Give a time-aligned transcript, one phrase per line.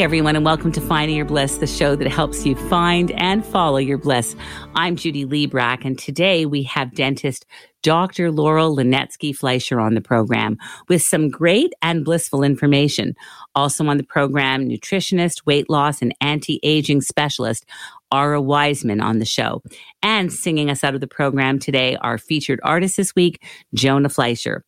[0.00, 3.76] Everyone, and welcome to Finding Your Bliss, the show that helps you find and follow
[3.76, 4.34] your bliss.
[4.74, 7.44] I'm Judy Librach, and today we have dentist
[7.82, 8.30] Dr.
[8.30, 10.56] Laurel Linetsky Fleischer on the program
[10.88, 13.14] with some great and blissful information.
[13.54, 17.66] Also on the program, nutritionist, weight loss, and anti aging specialist
[18.10, 19.62] Ara Wiseman on the show.
[20.02, 23.42] And singing us out of the program today, our featured artist this week,
[23.74, 24.64] Jonah Fleischer.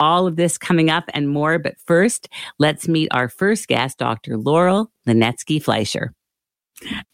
[0.00, 1.58] All of this coming up and more.
[1.58, 4.36] But first, let's meet our first guest, Dr.
[4.36, 6.12] Laurel Linetsky Fleischer.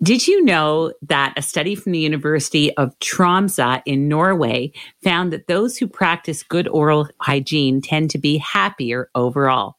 [0.02, 4.72] Did you know that a study from the University of Tromsø in Norway
[5.04, 9.76] found that those who practice good oral hygiene tend to be happier overall?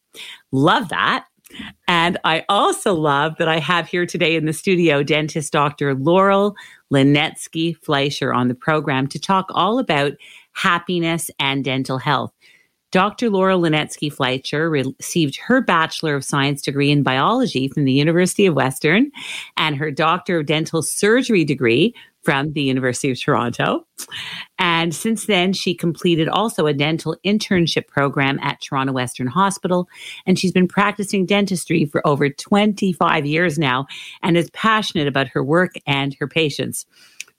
[0.52, 1.25] Love that.
[1.88, 5.95] And I also love that I have here today in the studio dentist Dr.
[5.95, 6.55] Laurel
[6.94, 10.13] Linetsky Fleischer on the program to talk all about
[10.53, 12.31] happiness and dental health.
[12.92, 13.30] Dr.
[13.30, 18.56] Laura Linetsky Fleischer received her Bachelor of Science degree in biology from the University of
[18.56, 19.11] Western
[19.56, 23.86] and her Doctor of Dental Surgery degree from the University of Toronto.
[24.59, 29.89] And since then, she completed also a dental internship program at Toronto Western Hospital.
[30.25, 33.88] And she's been practicing dentistry for over 25 years now
[34.22, 36.86] and is passionate about her work and her patients.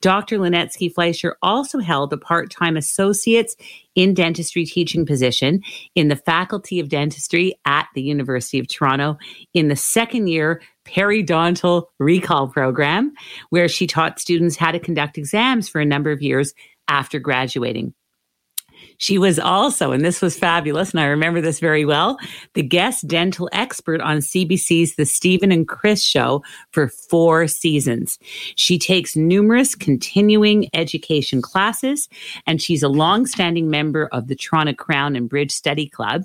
[0.02, 0.38] Dr.
[0.38, 3.56] Linetsky Fleischer also held a part time associate's
[3.94, 5.62] in dentistry teaching position
[5.94, 9.16] in the Faculty of Dentistry at the University of Toronto
[9.54, 13.12] in the second year periodontal recall program,
[13.50, 16.52] where she taught students how to conduct exams for a number of years
[16.88, 17.94] after graduating.
[18.98, 22.18] She was also, and this was fabulous, and I remember this very well,
[22.54, 28.18] the guest dental expert on CBC's The Steven and Chris Show for four seasons.
[28.56, 32.08] She takes numerous continuing education classes,
[32.46, 36.24] and she's a longstanding member of the Toronto Crown and Bridge Study Club.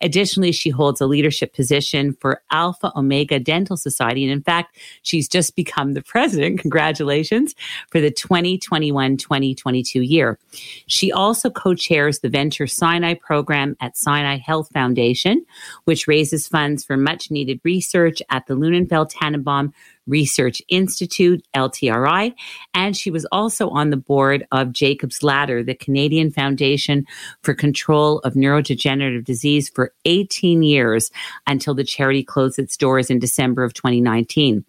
[0.00, 4.22] Additionally, she holds a leadership position for Alpha Omega Dental Society.
[4.24, 6.60] And in fact, she's just become the president.
[6.60, 7.54] Congratulations
[7.90, 10.38] for the 2021 2022 year.
[10.86, 15.44] She also co chairs the Venture Sinai program at Sinai Health Foundation,
[15.84, 19.72] which raises funds for much needed research at the Lunenfeld Tannenbaum
[20.06, 22.34] Research Institute, LTRI,
[22.74, 27.06] and she was also on the board of Jacob's Ladder, the Canadian Foundation
[27.42, 31.10] for Control of Neurodegenerative Disease for 18 years
[31.46, 34.64] until the charity closed its doors in December of 2019.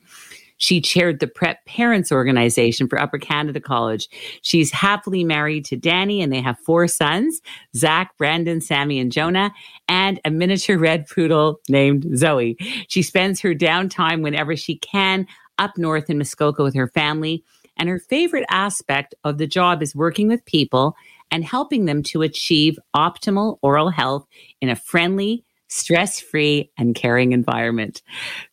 [0.58, 4.08] She chaired the Prep Parents Organization for Upper Canada College.
[4.42, 7.42] She's happily married to Danny, and they have four sons
[7.76, 9.54] Zach, Brandon, Sammy, and Jonah,
[9.88, 12.58] and a miniature red poodle named Zoe.
[12.88, 15.28] She spends her downtime whenever she can
[15.58, 17.44] up north in Muskoka with her family.
[17.78, 20.96] And her favorite aspect of the job is working with people
[21.32, 24.26] and helping them to achieve optimal oral health
[24.62, 25.44] in a friendly,
[25.76, 28.02] stress free, and caring environment.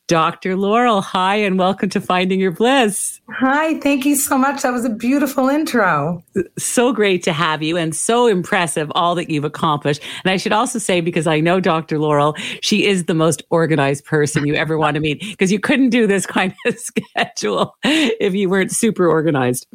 [0.09, 0.56] Dr.
[0.56, 3.21] Laurel, hi, and welcome to Finding Your Bliss.
[3.31, 4.60] Hi, thank you so much.
[4.60, 6.22] That was a beautiful intro.
[6.59, 10.03] So great to have you and so impressive all that you've accomplished.
[10.22, 11.99] And I should also say, because I know Dr.
[11.99, 15.91] Laurel, she is the most organized person you ever want to meet because you couldn't
[15.91, 19.66] do this kind of schedule if you weren't super organized.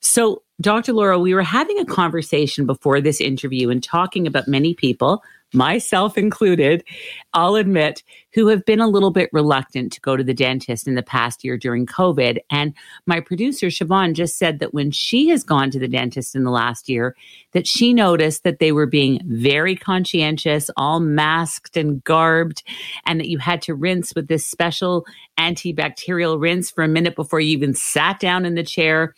[0.00, 0.92] So, Dr.
[0.92, 5.22] Laurel, we were having a conversation before this interview and talking about many people
[5.54, 6.84] myself included,
[7.32, 8.02] I'll admit,
[8.34, 11.42] who have been a little bit reluctant to go to the dentist in the past
[11.42, 12.38] year during COVID.
[12.50, 12.74] And
[13.06, 16.50] my producer, Siobhan, just said that when she has gone to the dentist in the
[16.50, 17.16] last year,
[17.52, 22.62] that she noticed that they were being very conscientious, all masked and garbed,
[23.06, 25.06] and that you had to rinse with this special
[25.38, 29.14] antibacterial rinse for a minute before you even sat down in the chair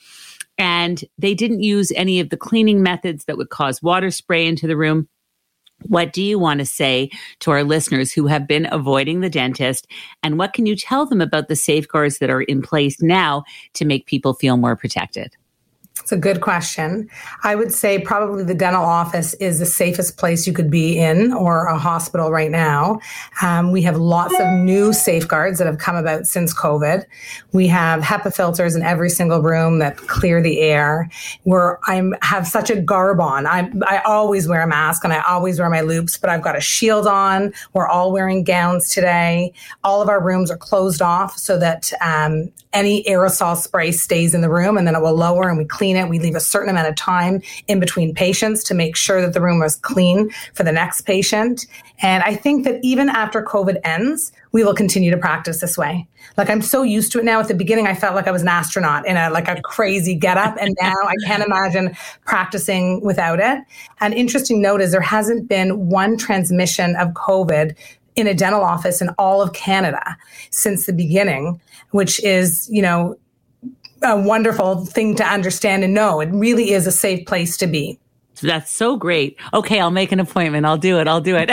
[0.58, 4.66] and they didn't use any of the cleaning methods that would cause water spray into
[4.66, 5.08] the room.
[5.88, 7.10] What do you want to say
[7.40, 9.86] to our listeners who have been avoiding the dentist?
[10.22, 13.44] And what can you tell them about the safeguards that are in place now
[13.74, 15.36] to make people feel more protected?
[16.00, 17.08] It's a good question.
[17.44, 21.32] I would say probably the dental office is the safest place you could be in
[21.32, 23.00] or a hospital right now.
[23.42, 27.04] Um, we have lots of new safeguards that have come about since COVID.
[27.52, 31.08] We have HEPA filters in every single room that clear the air.
[31.44, 33.46] Where I have such a garb on.
[33.46, 36.56] I, I always wear a mask and I always wear my loupes, but I've got
[36.56, 37.52] a shield on.
[37.72, 39.52] We're all wearing gowns today.
[39.84, 44.40] All of our rooms are closed off so that um, any aerosol spray stays in
[44.40, 46.08] the room and then it will lower and we clean it.
[46.08, 49.40] We leave a certain amount of time in between patients to make sure that the
[49.40, 51.66] room is clean for the next patient.
[52.02, 56.06] And I think that even after COVID ends, we will continue to practice this way.
[56.36, 57.40] Like I'm so used to it now.
[57.40, 60.14] At the beginning, I felt like I was an astronaut in a like a crazy
[60.14, 63.58] getup, and now I can't imagine practicing without it.
[64.00, 67.76] An interesting note is there hasn't been one transmission of COVID
[68.16, 70.16] in a dental office in all of Canada
[70.50, 71.60] since the beginning,
[71.90, 73.16] which is, you know,
[74.02, 76.20] a wonderful thing to understand and know.
[76.20, 77.98] It really is a safe place to be.
[78.42, 79.36] That's so great.
[79.52, 80.64] Okay, I'll make an appointment.
[80.64, 81.06] I'll do it.
[81.06, 81.50] I'll do it.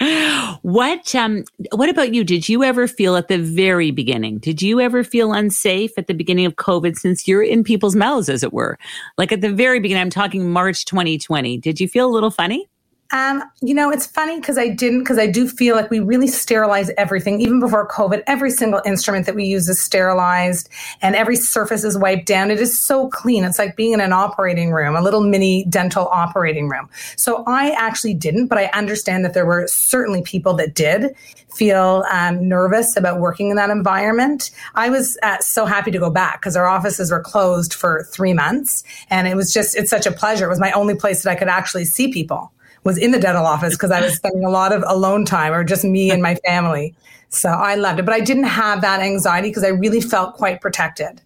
[0.62, 2.24] what um what about you?
[2.24, 4.38] Did you ever feel at the very beginning?
[4.38, 8.28] Did you ever feel unsafe at the beginning of COVID since you're in people's mouths
[8.28, 8.78] as it were?
[9.18, 11.58] Like at the very beginning, I'm talking March 2020.
[11.58, 12.68] Did you feel a little funny?
[13.12, 16.26] Um, you know, it's funny because I didn't, because I do feel like we really
[16.26, 17.40] sterilize everything.
[17.40, 20.68] Even before COVID, every single instrument that we use is sterilized
[21.02, 22.50] and every surface is wiped down.
[22.50, 23.44] It is so clean.
[23.44, 26.88] It's like being in an operating room, a little mini dental operating room.
[27.16, 31.14] So I actually didn't, but I understand that there were certainly people that did
[31.54, 34.50] feel um, nervous about working in that environment.
[34.74, 38.32] I was uh, so happy to go back because our offices were closed for three
[38.32, 38.82] months.
[39.08, 40.46] And it was just, it's such a pleasure.
[40.46, 42.50] It was my only place that I could actually see people
[42.84, 45.64] was in the dental office because I was spending a lot of alone time or
[45.64, 46.94] just me and my family.
[47.30, 48.04] So I loved it.
[48.04, 51.20] But I didn't have that anxiety because I really felt quite protected.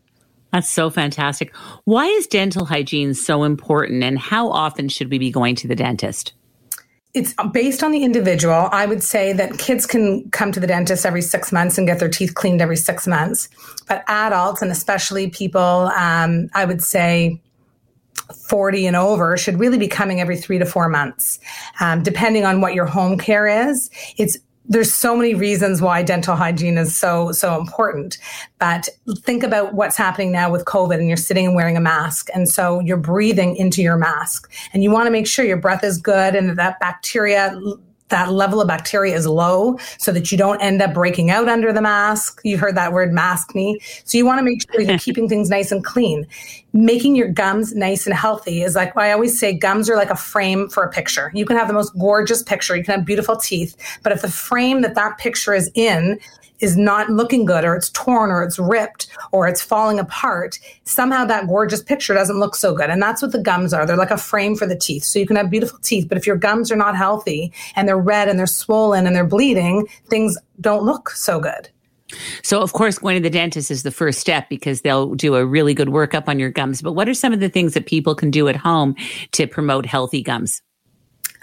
[0.53, 1.55] That's so fantastic.
[1.85, 5.77] Why is dental hygiene so important and how often should we be going to the
[5.77, 6.33] dentist?
[7.15, 8.69] It's based on the individual.
[8.71, 11.99] I would say that kids can come to the dentist every six months and get
[11.99, 13.49] their teeth cleaned every six months.
[13.89, 17.41] But adults, and especially people, um, I would say
[18.35, 21.39] 40 and over should really be coming every three to four months,
[21.81, 23.91] um, depending on what your home care is.
[24.17, 24.39] It's
[24.71, 28.19] there's so many reasons why dental hygiene is so so important
[28.59, 28.89] but
[29.21, 32.49] think about what's happening now with covid and you're sitting and wearing a mask and
[32.49, 35.99] so you're breathing into your mask and you want to make sure your breath is
[35.99, 37.59] good and that bacteria
[38.09, 41.73] that level of bacteria is low so that you don't end up breaking out under
[41.73, 42.41] the mask.
[42.45, 43.77] You heard that word maskne.
[44.05, 46.27] So you want to make sure you're keeping things nice and clean.
[46.73, 50.17] Making your gums nice and healthy is like I always say gums are like a
[50.17, 51.31] frame for a picture.
[51.35, 54.31] You can have the most gorgeous picture, you can have beautiful teeth, but if the
[54.31, 56.19] frame that that picture is in
[56.61, 61.25] is not looking good or it's torn or it's ripped or it's falling apart, somehow
[61.25, 62.91] that gorgeous picture doesn't look so good.
[62.91, 63.87] And that's what the gums are.
[63.87, 65.05] They're like a frame for the teeth.
[65.05, 67.99] So you can have beautiful teeth, but if your gums are not healthy and they're
[67.99, 71.69] red and they're swollen and they're bleeding, things don't look so good.
[72.43, 75.45] So, of course, going to the dentist is the first step because they'll do a
[75.45, 76.81] really good workup on your gums.
[76.81, 78.97] But what are some of the things that people can do at home
[79.33, 80.63] to promote healthy gums?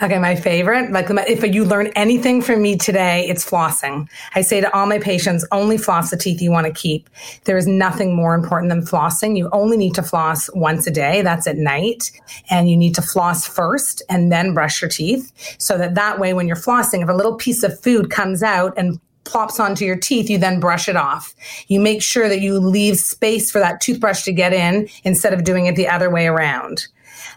[0.02, 0.92] Okay, my favorite.
[0.92, 4.10] Like if you learn anything from me today, it's flossing.
[4.36, 7.10] I say to all my patients, only floss the teeth you want to keep.
[7.46, 9.38] There is nothing more important than flossing.
[9.38, 11.22] You only need to floss once a day.
[11.22, 12.12] That's at night.
[12.50, 16.34] And you need to floss first and then brush your teeth so that that way
[16.34, 19.96] when you're flossing, if a little piece of food comes out and plops onto your
[19.96, 21.34] teeth, you then brush it off.
[21.68, 25.46] You make sure that you leave space for that toothbrush to get in instead of
[25.46, 26.88] doing it the other way around.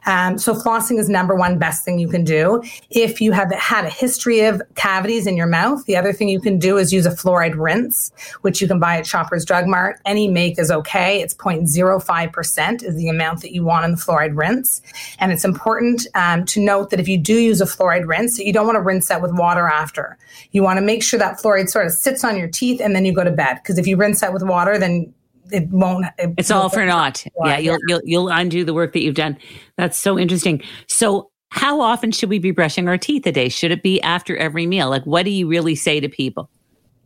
[0.08, 2.62] Um, so flossing is number one best thing you can do.
[2.88, 6.40] If you have had a history of cavities in your mouth, the other thing you
[6.40, 8.10] can do is use a fluoride rinse,
[8.40, 10.00] which you can buy at Shoppers Drug Mart.
[10.06, 11.20] Any make is okay.
[11.20, 14.80] It's 0.05% is the amount that you want in the fluoride rinse.
[15.18, 18.52] And it's important um, to note that if you do use a fluoride rinse, you
[18.52, 20.16] don't want to rinse that with water after.
[20.52, 23.04] You want to make sure that fluoride sort of sits on your teeth and then
[23.04, 23.58] you go to bed.
[23.62, 25.12] Because if you rinse that with water, then
[25.50, 26.06] it won't.
[26.18, 27.24] It it's all for naught.
[27.44, 29.36] Yeah, you'll, you'll you'll undo the work that you've done.
[29.76, 30.62] That's so interesting.
[30.86, 33.48] So, how often should we be brushing our teeth a day?
[33.48, 34.90] Should it be after every meal?
[34.90, 36.50] Like, what do you really say to people?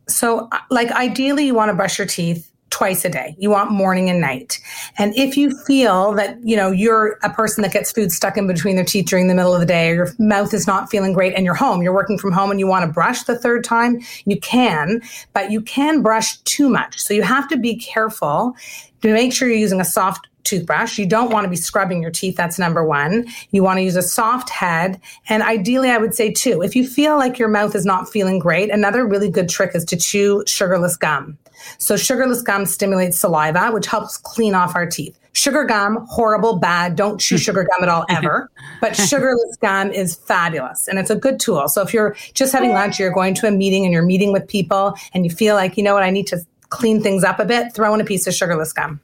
[0.07, 3.35] So, uh, like, ideally, you want to brush your teeth twice a day.
[3.37, 4.59] You want morning and night.
[4.97, 8.47] And if you feel that, you know, you're a person that gets food stuck in
[8.47, 11.13] between their teeth during the middle of the day or your mouth is not feeling
[11.13, 13.63] great and you're home, you're working from home and you want to brush the third
[13.63, 15.03] time, you can,
[15.33, 16.97] but you can brush too much.
[16.97, 18.55] So you have to be careful
[19.03, 20.97] to make sure you're using a soft toothbrush.
[20.97, 22.35] You don't want to be scrubbing your teeth.
[22.35, 23.27] That's number one.
[23.51, 24.99] You want to use a soft head.
[25.29, 26.63] And ideally, I would say two.
[26.63, 29.85] if you feel like your mouth is not feeling great, another really good trick is
[29.85, 31.37] to chew sugarless gum.
[31.77, 35.17] So sugarless gum stimulates saliva, which helps clean off our teeth.
[35.33, 36.95] Sugar gum, horrible, bad.
[36.95, 38.49] Don't chew sugar gum at all ever.
[38.81, 41.67] But sugarless gum is fabulous and it's a good tool.
[41.67, 44.47] So if you're just having lunch, you're going to a meeting and you're meeting with
[44.47, 46.39] people and you feel like, you know what, I need to
[46.69, 48.99] clean things up a bit, throw in a piece of sugarless gum.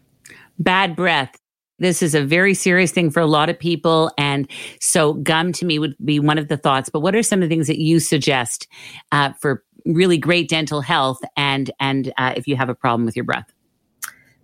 [0.57, 1.35] Bad breath.
[1.79, 4.11] This is a very serious thing for a lot of people.
[4.17, 4.49] And
[4.81, 6.89] so gum to me would be one of the thoughts.
[6.89, 8.67] But what are some of the things that you suggest
[9.11, 13.15] uh, for really great dental health and and uh, if you have a problem with
[13.15, 13.51] your breath?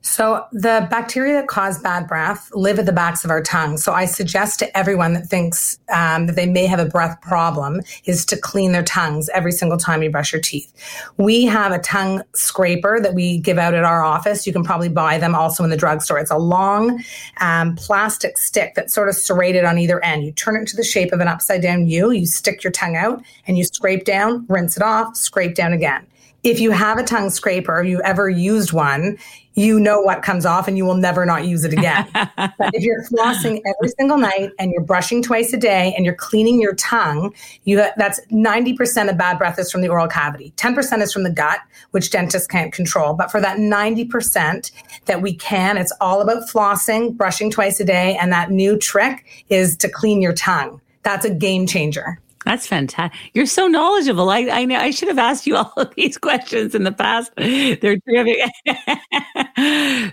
[0.05, 3.75] So the bacteria that cause bad breath live at the backs of our tongue.
[3.77, 7.81] So I suggest to everyone that thinks um, that they may have a breath problem
[8.05, 10.71] is to clean their tongues every single time you brush your teeth.
[11.17, 14.45] We have a tongue scraper that we give out at our office.
[14.45, 16.19] You can probably buy them also in the drugstore.
[16.19, 17.03] It's a long
[17.41, 20.23] um, plastic stick that's sort of serrated on either end.
[20.23, 22.11] You turn it into the shape of an upside down U.
[22.11, 26.05] You stick your tongue out and you scrape down, rinse it off, scrape down again
[26.45, 29.17] if you have a tongue scraper, you ever used one,
[29.55, 32.07] you know what comes off and you will never not use it again.
[32.13, 36.15] but if you're flossing every single night and you're brushing twice a day and you're
[36.15, 37.33] cleaning your tongue,
[37.63, 40.53] you that's 90% of bad breath is from the oral cavity.
[40.57, 41.59] 10% is from the gut,
[41.91, 43.13] which dentists can't control.
[43.13, 44.71] But for that 90%
[45.05, 49.25] that we can, it's all about flossing, brushing twice a day, and that new trick
[49.49, 50.81] is to clean your tongue.
[51.03, 52.19] That's a game changer.
[52.45, 53.19] That's fantastic.
[53.33, 54.29] You're so knowledgeable.
[54.29, 57.31] I, I know I should have asked you all of these questions in the past.
[57.35, 58.51] They're terrific.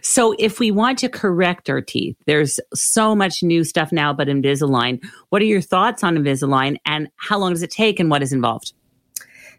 [0.02, 4.28] so if we want to correct our teeth, there's so much new stuff now about
[4.28, 5.04] Invisalign.
[5.28, 8.32] What are your thoughts on Invisalign and how long does it take and what is
[8.32, 8.72] involved?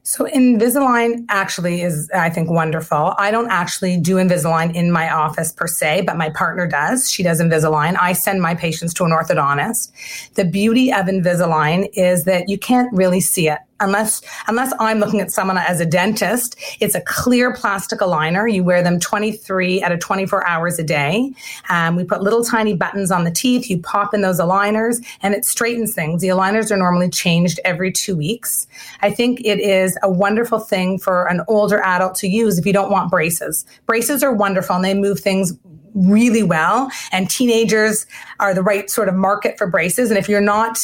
[0.05, 3.15] So Invisalign actually is, I think, wonderful.
[3.17, 7.09] I don't actually do Invisalign in my office per se, but my partner does.
[7.09, 7.95] She does Invisalign.
[7.97, 9.93] I send my patients to an orthodontist.
[10.33, 15.21] The beauty of Invisalign is that you can't really see it unless unless I'm looking
[15.21, 18.51] at someone as a dentist, it's a clear plastic aligner.
[18.51, 21.33] You wear them 23 out of 24 hours a day.
[21.69, 23.69] Um, we put little tiny buttons on the teeth.
[23.69, 26.21] You pop in those aligners, and it straightens things.
[26.21, 28.67] The aligners are normally changed every two weeks.
[29.01, 32.73] I think it is a wonderful thing for an older adult to use if you
[32.73, 33.65] don't want braces.
[33.85, 35.53] Braces are wonderful, and they move things
[35.93, 36.91] really well.
[37.11, 38.05] And teenagers
[38.39, 40.09] are the right sort of market for braces.
[40.09, 40.79] And if you're not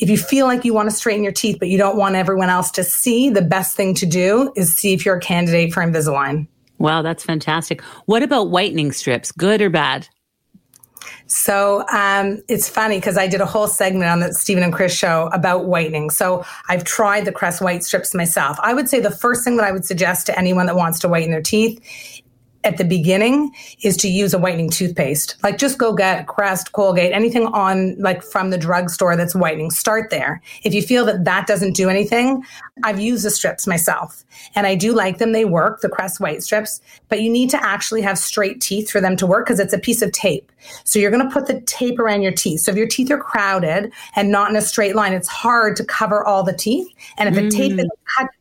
[0.00, 2.48] if you feel like you want to straighten your teeth, but you don't want everyone
[2.48, 5.82] else to see, the best thing to do is see if you're a candidate for
[5.82, 6.48] Invisalign.
[6.78, 7.82] Wow, that's fantastic.
[8.06, 9.30] What about whitening strips?
[9.30, 10.08] Good or bad?
[11.26, 14.92] So um, it's funny because I did a whole segment on the Steven and Chris
[14.92, 16.10] show about whitening.
[16.10, 18.58] So I've tried the Crest white strips myself.
[18.62, 21.08] I would say the first thing that I would suggest to anyone that wants to
[21.08, 22.19] whiten their teeth
[22.62, 25.36] at the beginning is to use a whitening toothpaste.
[25.42, 29.70] Like just go get Crest, Colgate, anything on like from the drugstore that's whitening.
[29.70, 30.42] Start there.
[30.62, 32.44] If you feel that that doesn't do anything,
[32.82, 34.24] I've used the strips myself
[34.54, 35.32] and I do like them.
[35.32, 39.00] They work, the Crest white strips, but you need to actually have straight teeth for
[39.00, 40.52] them to work because it's a piece of tape.
[40.84, 42.60] So you're going to put the tape around your teeth.
[42.60, 45.84] So if your teeth are crowded and not in a straight line, it's hard to
[45.84, 46.88] cover all the teeth.
[47.16, 47.50] And if mm.
[47.50, 47.88] the tape is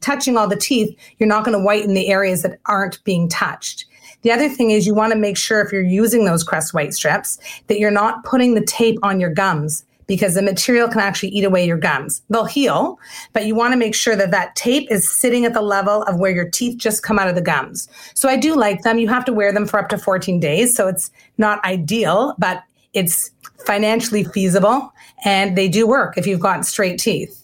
[0.01, 3.85] touching all the teeth, you're not going to whiten the areas that aren't being touched.
[4.21, 6.93] The other thing is you want to make sure if you're using those Crest White
[6.93, 11.29] strips that you're not putting the tape on your gums because the material can actually
[11.29, 12.23] eat away your gums.
[12.29, 12.99] They'll heal,
[13.31, 16.17] but you want to make sure that that tape is sitting at the level of
[16.17, 17.87] where your teeth just come out of the gums.
[18.15, 18.97] So I do like them.
[18.97, 20.75] You have to wear them for up to 14 days.
[20.75, 23.31] So it's not ideal, but it's
[23.65, 24.91] financially feasible
[25.23, 27.38] and they do work if you've got straight teeth.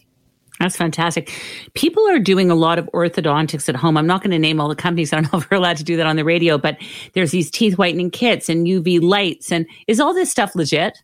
[0.60, 1.32] That's fantastic.
[1.74, 3.98] People are doing a lot of orthodontics at home.
[3.98, 5.12] I'm not going to name all the companies.
[5.14, 6.78] I don't know if we're allowed to do that on the radio, but
[7.14, 9.52] there's these teeth whitening kits and UV lights.
[9.52, 10.98] And is all this stuff legit?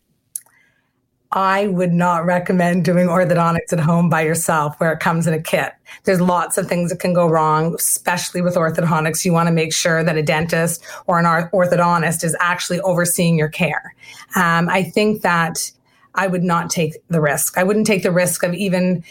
[1.34, 5.40] I would not recommend doing orthodontics at home by yourself where it comes in a
[5.40, 5.72] kit.
[6.04, 9.24] There's lots of things that can go wrong, especially with orthodontics.
[9.24, 13.48] You want to make sure that a dentist or an orthodontist is actually overseeing your
[13.48, 13.94] care.
[14.36, 15.72] Um, I think that
[16.14, 17.56] I would not take the risk.
[17.56, 19.02] I wouldn't take the risk of even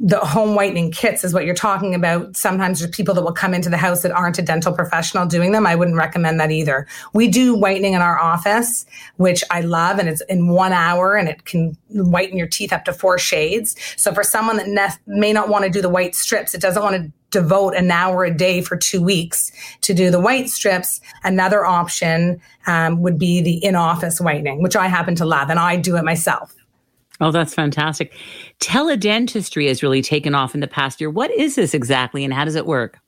[0.00, 2.36] the home whitening kits is what you're talking about.
[2.36, 5.50] Sometimes there's people that will come into the house that aren't a dental professional doing
[5.50, 5.66] them.
[5.66, 6.86] I wouldn't recommend that either.
[7.14, 8.86] We do whitening in our office,
[9.16, 12.84] which I love, and it's in one hour and it can whiten your teeth up
[12.84, 13.74] to four shades.
[13.96, 16.82] So for someone that ne- may not want to do the white strips, it doesn't
[16.82, 19.50] want to devote an hour a day for two weeks
[19.80, 21.00] to do the white strips.
[21.24, 25.58] Another option um, would be the in office whitening, which I happen to love, and
[25.58, 26.54] I do it myself.
[27.20, 28.12] Oh, that's fantastic.
[28.60, 31.10] Teledentistry has really taken off in the past year.
[31.10, 32.98] What is this exactly and how does it work?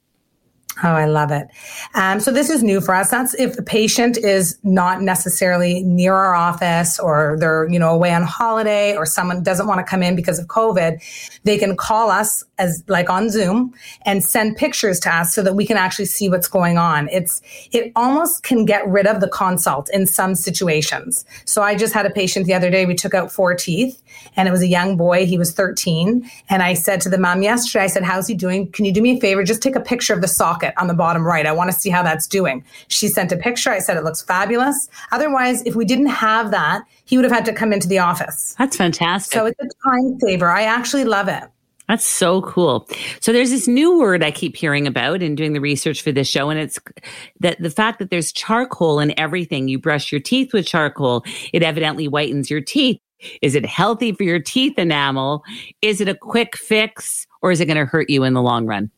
[0.83, 1.49] Oh, I love it.
[1.95, 3.11] Um, so this is new for us.
[3.11, 8.15] That's if the patient is not necessarily near our office or they're, you know, away
[8.15, 11.03] on holiday or someone doesn't want to come in because of COVID,
[11.45, 13.75] they can call us as like on Zoom
[14.07, 17.09] and send pictures to us so that we can actually see what's going on.
[17.11, 21.27] It's, it almost can get rid of the consult in some situations.
[21.45, 22.87] So I just had a patient the other day.
[22.87, 24.03] We took out four teeth
[24.37, 25.27] and it was a young boy.
[25.27, 26.31] He was 13.
[26.49, 28.73] And I said to the mom yesterday, I said, how's he doing?
[28.73, 29.45] Can you do me a favor?
[29.45, 31.47] Just take a picture of the socket on the bottom right.
[31.47, 32.65] I want to see how that's doing.
[32.89, 33.71] She sent a picture.
[33.71, 34.89] I said, it looks fabulous.
[35.13, 38.55] Otherwise, if we didn't have that, he would have had to come into the office.
[38.59, 39.33] That's fantastic.
[39.33, 40.49] So it's a time saver.
[40.49, 41.45] I actually love it.
[41.89, 42.89] That's so cool.
[43.21, 46.29] So there's this new word I keep hearing about in doing the research for this
[46.29, 46.49] show.
[46.49, 46.79] And it's
[47.41, 49.67] that the fact that there's charcoal in everything.
[49.67, 51.25] You brush your teeth with charcoal.
[51.53, 53.01] It evidently whitens your teeth.
[53.43, 55.43] Is it healthy for your teeth enamel?
[55.83, 58.67] Is it a quick fix or is it going to hurt you in the long
[58.67, 58.89] run?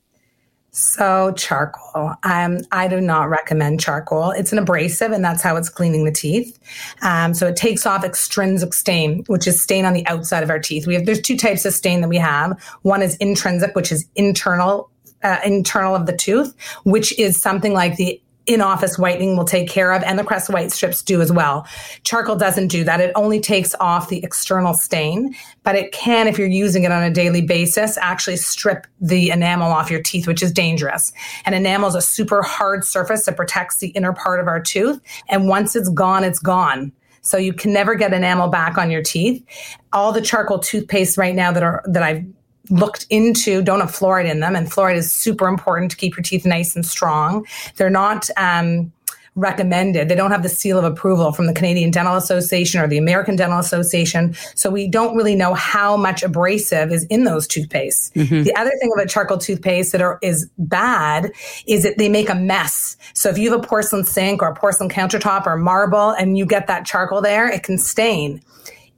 [0.74, 2.14] So charcoal.
[2.22, 4.30] Um, I do not recommend charcoal.
[4.30, 6.58] It's an abrasive, and that's how it's cleaning the teeth.
[7.02, 10.58] Um, so it takes off extrinsic stain, which is stain on the outside of our
[10.58, 10.86] teeth.
[10.86, 12.58] We have there's two types of stain that we have.
[12.82, 14.90] One is intrinsic, which is internal
[15.22, 19.68] uh, internal of the tooth, which is something like the in office whitening will take
[19.68, 21.66] care of, and the Crest White strips do as well.
[22.02, 23.00] Charcoal doesn't do that.
[23.00, 27.02] It only takes off the external stain, but it can, if you're using it on
[27.02, 31.12] a daily basis, actually strip the enamel off your teeth, which is dangerous.
[31.44, 35.00] And enamel is a super hard surface that protects the inner part of our tooth.
[35.28, 36.92] And once it's gone, it's gone.
[37.22, 39.44] So you can never get enamel back on your teeth.
[39.92, 42.24] All the charcoal toothpaste right now that are that I've
[42.72, 46.22] looked into don't have fluoride in them, and fluoride is super important to keep your
[46.22, 47.46] teeth nice and strong.
[47.76, 48.28] They're not.
[48.36, 48.92] Um,
[49.34, 50.08] recommended.
[50.08, 53.34] They don't have the seal of approval from the Canadian Dental Association or the American
[53.34, 54.34] Dental Association.
[54.54, 58.12] So we don't really know how much abrasive is in those toothpastes.
[58.12, 58.42] Mm-hmm.
[58.42, 61.32] The other thing about charcoal toothpaste that are, is bad
[61.66, 62.96] is that they make a mess.
[63.14, 66.44] So if you have a porcelain sink or a porcelain countertop or marble and you
[66.44, 68.42] get that charcoal there, it can stain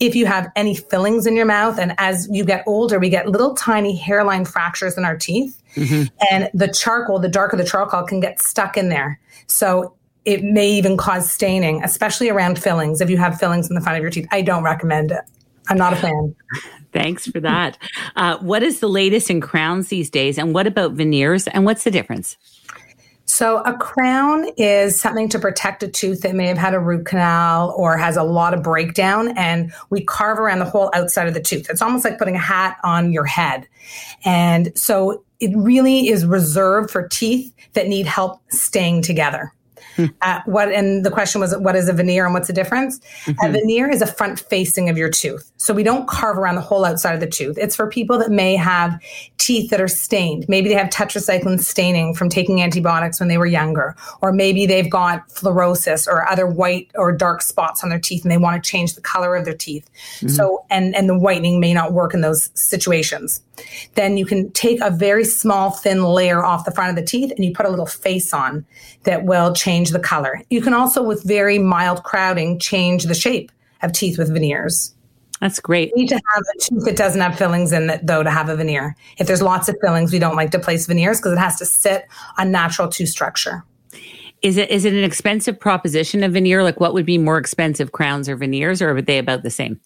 [0.07, 1.79] if you have any fillings in your mouth.
[1.79, 5.61] And as you get older, we get little tiny hairline fractures in our teeth.
[5.75, 6.05] Mm-hmm.
[6.31, 9.21] And the charcoal, the darker the charcoal, can get stuck in there.
[9.47, 9.95] So
[10.25, 13.01] it may even cause staining, especially around fillings.
[13.01, 15.21] If you have fillings in the front of your teeth, I don't recommend it.
[15.69, 16.35] I'm not a fan.
[16.93, 17.77] Thanks for that.
[18.15, 20.39] Uh, what is the latest in crowns these days?
[20.39, 21.49] And what about veneers?
[21.49, 22.37] And what's the difference?
[23.35, 27.05] So, a crown is something to protect a tooth that may have had a root
[27.05, 31.35] canal or has a lot of breakdown, and we carve around the whole outside of
[31.35, 31.69] the tooth.
[31.69, 33.67] It's almost like putting a hat on your head.
[34.25, 39.53] And so, it really is reserved for teeth that need help staying together.
[40.23, 42.99] Uh, what and the question was, what is a veneer and what's the difference?
[43.27, 43.45] Mm-hmm.
[43.45, 46.63] A veneer is a front facing of your tooth, so we don't carve around the
[46.63, 47.59] whole outside of the tooth.
[47.59, 48.99] It's for people that may have
[49.39, 50.47] teeth that are stained.
[50.49, 54.91] Maybe they have tetracycline staining from taking antibiotics when they were younger, or maybe they've
[54.91, 58.69] got fluorosis or other white or dark spots on their teeth, and they want to
[58.69, 59.89] change the color of their teeth.
[60.17, 60.29] Mm-hmm.
[60.29, 63.43] So and and the whitening may not work in those situations
[63.95, 67.33] then you can take a very small thin layer off the front of the teeth
[67.33, 68.65] and you put a little face on
[69.05, 70.41] that will change the color.
[70.51, 73.51] You can also, with very mild crowding, change the shape
[73.83, 74.95] of teeth with veneers.
[75.41, 75.91] That's great.
[75.91, 78.49] You need to have a tooth that doesn't have fillings in it, though, to have
[78.49, 78.97] a veneer.
[79.19, 81.67] If there's lots of fillings, we don't like to place veneers because it has to
[81.67, 82.07] sit
[82.39, 83.65] on natural tooth structure.
[84.43, 86.63] Is it is it an expensive proposition of veneer?
[86.63, 89.81] Like, what would be more expensive, crowns or veneers, or are they about the same?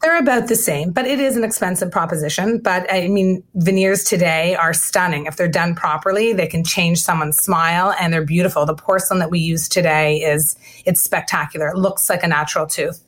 [0.00, 2.58] They're about the same, but it is an expensive proposition.
[2.58, 5.26] But I mean, veneers today are stunning.
[5.26, 8.64] If they're done properly, they can change someone's smile and they're beautiful.
[8.64, 11.68] The porcelain that we use today is, it's spectacular.
[11.68, 13.02] It looks like a natural tooth.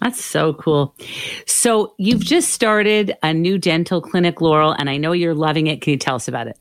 [0.00, 0.94] That's so cool.
[1.46, 5.80] So you've just started a new dental clinic, Laurel, and I know you're loving it.
[5.80, 6.58] Can you tell us about it?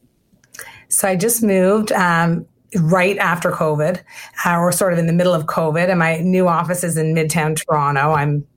[0.87, 2.45] So I just moved um,
[2.79, 4.01] right after COVID,
[4.45, 7.13] uh, or sort of in the middle of COVID, and my new office is in
[7.13, 8.13] Midtown Toronto.
[8.13, 8.47] I'm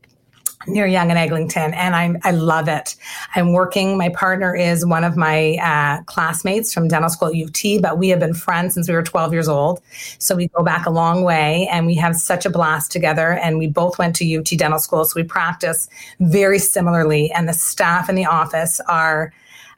[0.66, 2.96] near Yonge and Eglinton, and I I love it.
[3.34, 3.96] I'm working.
[3.96, 7.78] My partner is one of my uh, classmates from dental school at U of T,
[7.78, 9.80] but we have been friends since we were 12 years old.
[10.18, 13.32] So we go back a long way, and we have such a blast together.
[13.32, 15.88] And we both went to U of T dental school, so we practice
[16.20, 17.30] very similarly.
[17.32, 19.32] And the staff in the office are.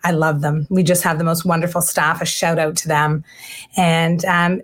[0.05, 0.65] I love them.
[0.71, 2.23] We just have the most wonderful staff.
[2.23, 3.25] A shout out to them.
[3.77, 4.63] And um,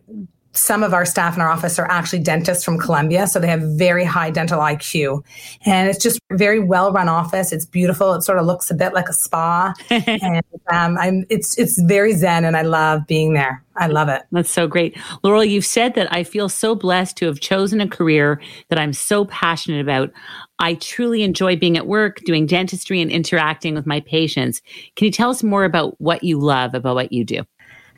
[0.54, 3.62] some of our staff in our office are actually dentists from Colombia, so they have
[3.76, 5.24] very high dental IQ.
[5.66, 7.52] And it's just very well run office.
[7.52, 8.14] It's beautiful.
[8.14, 12.14] It sort of looks a bit like a spa, and um, I'm it's it's very
[12.14, 13.62] zen, and I love being there.
[13.76, 14.22] I love it.
[14.30, 15.44] That's so great, Laurel.
[15.44, 19.24] You've said that I feel so blessed to have chosen a career that I'm so
[19.24, 20.12] passionate about.
[20.60, 24.62] I truly enjoy being at work, doing dentistry, and interacting with my patients.
[24.94, 27.42] Can you tell us more about what you love about what you do?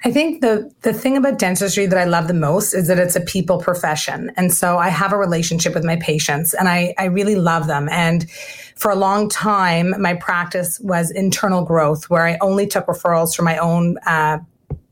[0.04, 3.16] I think the the thing about dentistry that I love the most is that it's
[3.16, 4.30] a people profession.
[4.36, 7.88] And so I have a relationship with my patients and I, I really love them.
[7.90, 8.30] And
[8.76, 13.46] for a long time, my practice was internal growth where I only took referrals from
[13.46, 14.38] my own uh,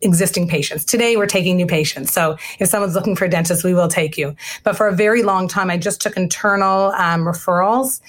[0.04, 0.84] existing patients.
[0.84, 2.12] Today we're taking new patients.
[2.12, 4.36] So if someone's looking for a dentist, we will take you.
[4.62, 8.00] But for a very long time, I just took internal um, referrals.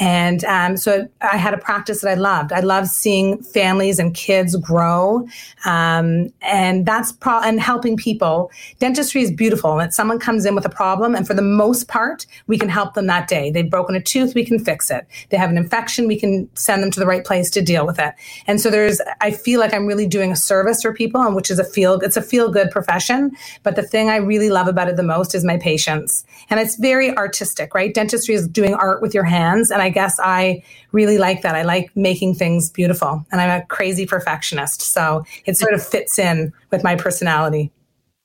[0.00, 2.52] And um, so I had a practice that I loved.
[2.52, 5.28] I loved seeing families and kids grow.
[5.64, 8.50] Um, and that's pro- and helping people.
[8.80, 9.78] Dentistry is beautiful.
[9.78, 12.94] And someone comes in with a problem, and for the most part, we can help
[12.94, 13.50] them that day.
[13.50, 15.06] They've broken a tooth, we can fix it.
[15.28, 17.98] They have an infection, we can send them to the right place to deal with
[17.98, 18.14] it.
[18.46, 21.50] And so there's, I feel like I'm really doing a service for people, and which
[21.50, 23.32] is a feel, it's a feel good profession.
[23.64, 26.24] But the thing I really love about it the most is my patients.
[26.50, 27.92] And it's very artistic, right?
[27.92, 29.72] Dentistry is doing art with your hands.
[29.72, 31.56] And I guess I really like that.
[31.56, 34.82] I like making things beautiful and I'm a crazy perfectionist.
[34.82, 37.72] So it sort of fits in with my personality.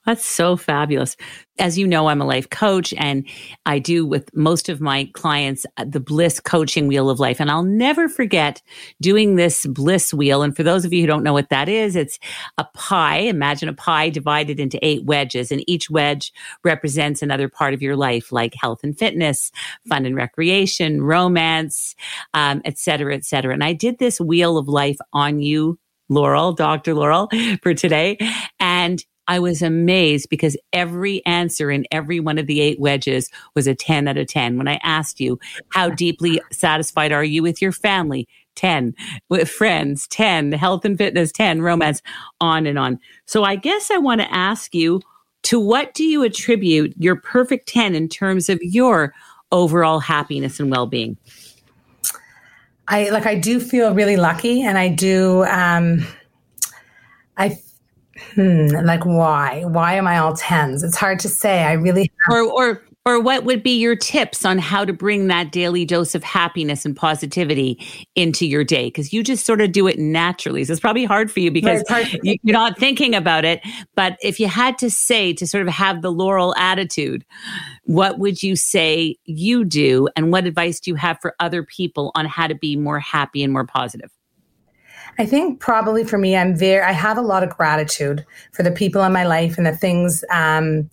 [0.08, 1.18] That's so fabulous.
[1.60, 3.28] As you know, I'm a life coach and
[3.66, 7.42] I do with most of my clients uh, the bliss coaching wheel of life.
[7.42, 8.62] And I'll never forget
[9.02, 10.44] doing this bliss wheel.
[10.44, 12.20] And for those of you who don't know what that is, it's
[12.58, 13.18] a pie.
[13.18, 16.32] Imagine a pie divided into eight wedges and each wedge
[16.64, 19.52] represents another part of your life, like health and fitness,
[19.90, 21.96] fun and recreation, romance,
[22.34, 23.54] um, et cetera, et cetera.
[23.54, 25.78] And I did this wheel of life on you
[26.10, 26.94] Laurel, Dr.
[26.94, 27.30] Laurel
[27.62, 28.18] for today.
[29.28, 33.76] I was amazed because every answer in every one of the eight wedges was a
[33.76, 34.58] 10 out of 10.
[34.58, 38.28] When I asked you, how deeply satisfied are you with your family?
[38.56, 38.96] 10
[39.30, 42.02] with friends, 10 health and fitness, 10 romance,
[42.42, 43.00] on and on.
[43.26, 45.02] So I guess I want to ask you,
[45.44, 49.14] to what do you attribute your perfect 10 in terms of your
[49.52, 51.16] overall happiness and well-being?
[52.90, 56.06] I like I do feel really lucky and I do um
[57.38, 57.58] I
[58.36, 59.64] hmm, like why?
[59.66, 60.84] Why am I all tens?
[60.84, 61.64] It's hard to say.
[61.64, 65.54] I really or or or what would be your tips on how to bring that
[65.54, 67.80] daily dose of happiness and positivity
[68.16, 68.88] into your day?
[68.88, 70.66] Because you just sort of do it naturally.
[70.66, 71.86] So it's probably hard for you because
[72.22, 73.62] you're not thinking about it.
[73.96, 77.24] But if you had to say to sort of have the Laurel attitude,
[77.84, 80.10] what would you say you do?
[80.18, 83.42] And what advice do you have for other people on how to be more happy
[83.42, 84.12] and more positive?
[85.20, 88.72] I think probably for me, I'm very, I have a lot of gratitude for the
[88.72, 90.90] people in my life and the things, um,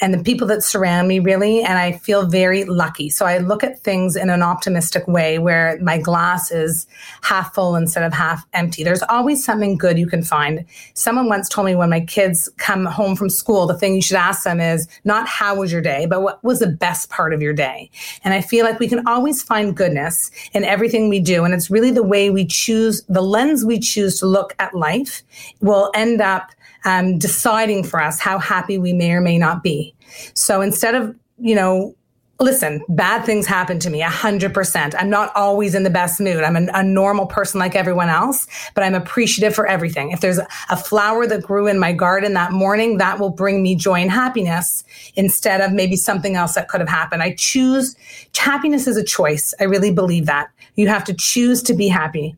[0.00, 1.62] and the people that surround me really.
[1.62, 3.10] And I feel very lucky.
[3.10, 6.86] So I look at things in an optimistic way where my glass is
[7.22, 8.84] half full instead of half empty.
[8.84, 10.64] There's always something good you can find.
[10.94, 14.16] Someone once told me when my kids come home from school, the thing you should
[14.16, 17.42] ask them is not how was your day, but what was the best part of
[17.42, 17.90] your day?
[18.24, 21.44] And I feel like we can always find goodness in everything we do.
[21.44, 25.22] And it's really the way we choose, the lens we choose to look at life
[25.60, 26.50] will end up
[26.84, 29.94] um, deciding for us how happy we may or may not be.
[30.34, 31.94] So instead of, you know,
[32.40, 34.94] listen, bad things happen to me a hundred percent.
[34.96, 36.44] I'm not always in the best mood.
[36.44, 40.12] I'm a, a, normal person like everyone else, but I'm appreciative for everything.
[40.12, 40.38] If there's
[40.70, 44.10] a flower that grew in my garden that morning, that will bring me joy and
[44.10, 44.84] happiness
[45.16, 47.22] instead of maybe something else that could have happened.
[47.22, 47.96] I choose
[48.36, 49.52] happiness is a choice.
[49.58, 52.36] I really believe that you have to choose to be happy.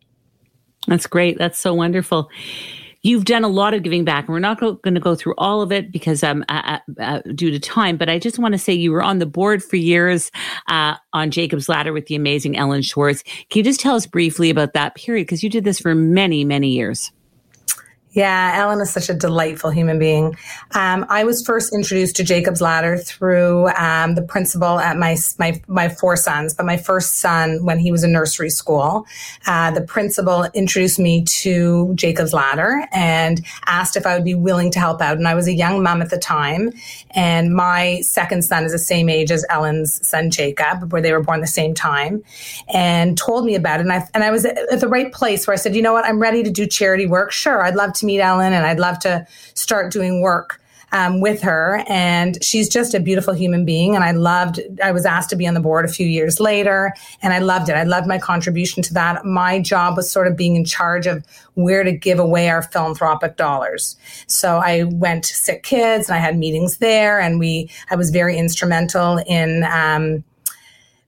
[0.87, 1.37] That's great.
[1.37, 2.31] That's so wonderful.
[3.03, 5.35] You've done a lot of giving back, and we're not go- going to go through
[5.39, 7.97] all of it because um, uh, uh, uh, due to time.
[7.97, 10.31] But I just want to say you were on the board for years
[10.69, 13.23] uh, on Jacob's Ladder with the amazing Ellen Schwartz.
[13.23, 15.27] Can you just tell us briefly about that period?
[15.27, 17.11] Because you did this for many, many years.
[18.13, 20.37] Yeah, Ellen is such a delightful human being.
[20.75, 25.63] Um, I was first introduced to Jacob's Ladder through um, the principal at my, my
[25.69, 29.07] my four sons, but my first son when he was in nursery school,
[29.47, 34.73] uh, the principal introduced me to Jacob's Ladder and asked if I would be willing
[34.73, 35.17] to help out.
[35.17, 36.73] And I was a young mom at the time,
[37.11, 41.23] and my second son is the same age as Ellen's son Jacob, where they were
[41.23, 42.25] born the same time,
[42.75, 43.85] and told me about it.
[43.85, 46.05] And I and I was at the right place where I said, you know what,
[46.05, 47.31] I'm ready to do charity work.
[47.31, 50.61] Sure, I'd love to to meet Ellen and I'd love to start doing work
[50.93, 51.85] um, with her.
[51.89, 53.95] And she's just a beautiful human being.
[53.95, 56.93] And I loved, I was asked to be on the board a few years later
[57.23, 57.75] and I loved it.
[57.75, 59.25] I loved my contribution to that.
[59.25, 63.37] My job was sort of being in charge of where to give away our philanthropic
[63.37, 63.97] dollars.
[64.27, 68.11] So I went to Sick Kids and I had meetings there and we, I was
[68.11, 70.25] very instrumental in, um,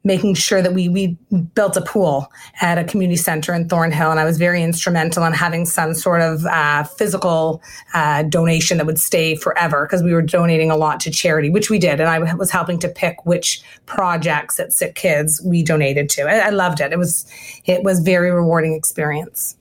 [0.04, 1.16] making sure that we we
[1.54, 5.32] built a pool at a community center in Thornhill, and I was very instrumental in
[5.32, 7.62] having some sort of uh, physical
[7.94, 11.70] uh, donation that would stay forever because we were donating a lot to charity, which
[11.70, 16.08] we did, and I was helping to pick which projects at Sick Kids we donated
[16.10, 16.22] to.
[16.22, 16.92] I, I loved it.
[16.92, 17.26] It was
[17.64, 19.56] it was very rewarding experience.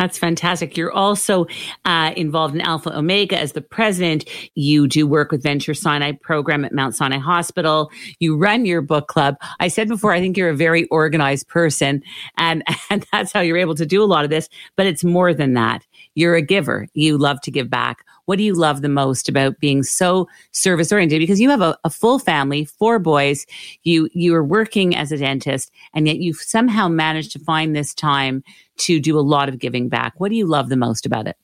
[0.00, 0.78] That's fantastic.
[0.78, 1.46] You're also
[1.84, 4.24] uh, involved in Alpha Omega as the president.
[4.54, 7.90] You do work with Venture Sinai program at Mount Sinai Hospital.
[8.18, 9.36] You run your book club.
[9.58, 12.02] I said before, I think you're a very organized person,
[12.38, 14.48] and and that's how you're able to do a lot of this.
[14.74, 15.86] But it's more than that.
[16.14, 16.88] You're a giver.
[16.94, 17.98] You love to give back
[18.30, 21.18] What do you love the most about being so service oriented?
[21.18, 23.44] Because you have a, a full family, four boys.
[23.82, 27.92] You you are working as a dentist, and yet you've somehow managed to find this
[27.92, 28.44] time
[28.76, 30.12] to do a lot of giving back.
[30.18, 31.36] What do you love the most about it?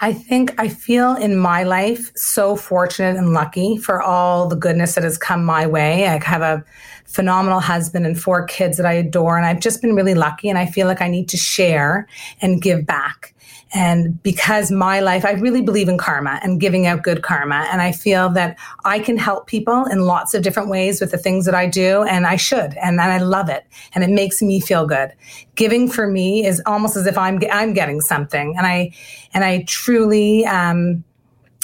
[0.00, 4.96] I think I feel in my life so fortunate and lucky for all the goodness
[4.96, 6.08] that has come my way.
[6.08, 6.64] I have a
[7.04, 10.48] phenomenal husband and four kids that I adore, and I've just been really lucky.
[10.48, 12.08] And I feel like I need to share
[12.40, 13.36] and give back.
[13.72, 17.68] And because my life, I really believe in karma and giving out good karma.
[17.70, 21.18] And I feel that I can help people in lots of different ways with the
[21.18, 22.02] things that I do.
[22.02, 22.74] And I should.
[22.82, 23.64] And, and I love it.
[23.94, 25.12] And it makes me feel good.
[25.54, 28.56] Giving for me is almost as if I'm, I'm getting something.
[28.56, 28.92] And I,
[29.34, 31.04] and I truly, um,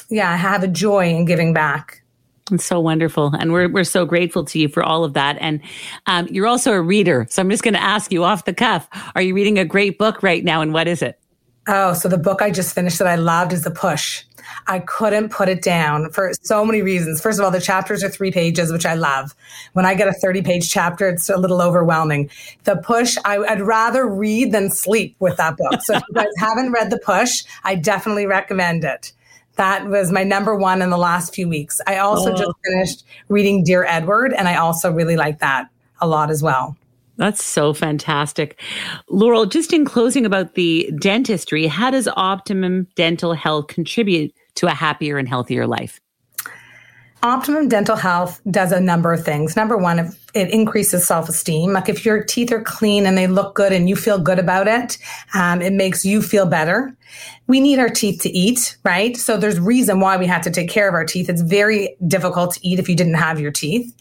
[0.09, 2.03] yeah, I have a joy in giving back.
[2.53, 3.35] It's so wonderful.
[3.37, 5.37] And we're, we're so grateful to you for all of that.
[5.41, 5.61] And
[6.07, 7.27] um, you're also a reader.
[7.29, 9.99] So I'm just going to ask you off the cuff Are you reading a great
[9.99, 10.61] book right now?
[10.61, 11.19] And what is it?
[11.69, 14.23] Oh, so the book I just finished that I loved is The Push.
[14.69, 17.21] I couldn't put it down for so many reasons.
[17.21, 19.35] First of all, the chapters are three pages, which I love.
[19.73, 22.31] When I get a 30 page chapter, it's a little overwhelming.
[22.65, 25.83] The Push, I, would rather read than sleep with that book.
[25.83, 29.13] So if you guys haven't read The Push, I definitely recommend it.
[29.57, 31.81] That was my number one in the last few weeks.
[31.87, 32.37] I also oh.
[32.37, 35.69] just finished reading Dear Edward, and I also really like that
[36.01, 36.77] a lot as well.
[37.17, 38.61] That's so fantastic.
[39.09, 44.71] Laurel, just in closing about the dentistry, how does optimum dental health contribute to a
[44.71, 46.01] happier and healthier life?
[47.23, 49.57] Optimum dental health does a number of things.
[49.57, 51.73] Number one, it increases self esteem.
[51.73, 54.69] Like if your teeth are clean and they look good and you feel good about
[54.69, 54.99] it,
[55.35, 56.95] um, it makes you feel better.
[57.47, 59.17] We need our teeth to eat, right?
[59.17, 61.29] So there's reason why we have to take care of our teeth.
[61.31, 63.93] It's very difficult to eat if you didn't have your teeth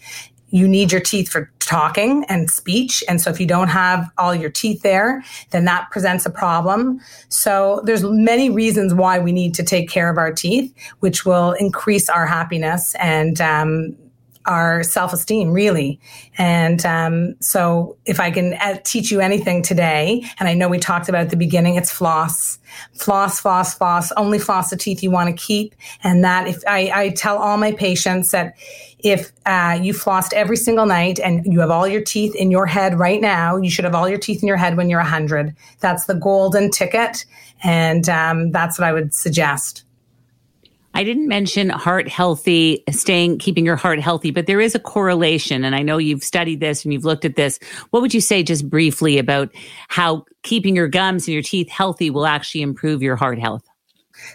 [0.50, 3.04] you need your teeth for talking and speech.
[3.10, 7.02] And so if you don't have all your teeth there, then that presents a problem.
[7.30, 11.54] So there's many reasons why we need to take care of our teeth, which will
[11.54, 13.98] increase our happiness and um,
[14.46, 16.00] our self esteem, really.
[16.38, 20.78] And um, so, if I can uh, teach you anything today, and I know we
[20.78, 22.60] talked about at the beginning, it's floss,
[22.94, 24.12] floss, floss, floss.
[24.14, 25.76] Only floss the teeth you want to keep.
[26.04, 28.56] And that, if I, I tell all my patients that
[29.06, 32.66] if uh, you flossed every single night and you have all your teeth in your
[32.66, 35.56] head right now, you should have all your teeth in your head when you're 100.
[35.80, 37.24] That's the golden ticket.
[37.64, 39.84] And um, that's what I would suggest.
[40.96, 45.64] I didn't mention heart healthy, staying, keeping your heart healthy, but there is a correlation.
[45.64, 47.60] And I know you've studied this and you've looked at this.
[47.92, 49.54] What would you say just briefly about
[49.88, 53.62] how keeping your gums and your teeth healthy will actually improve your heart health?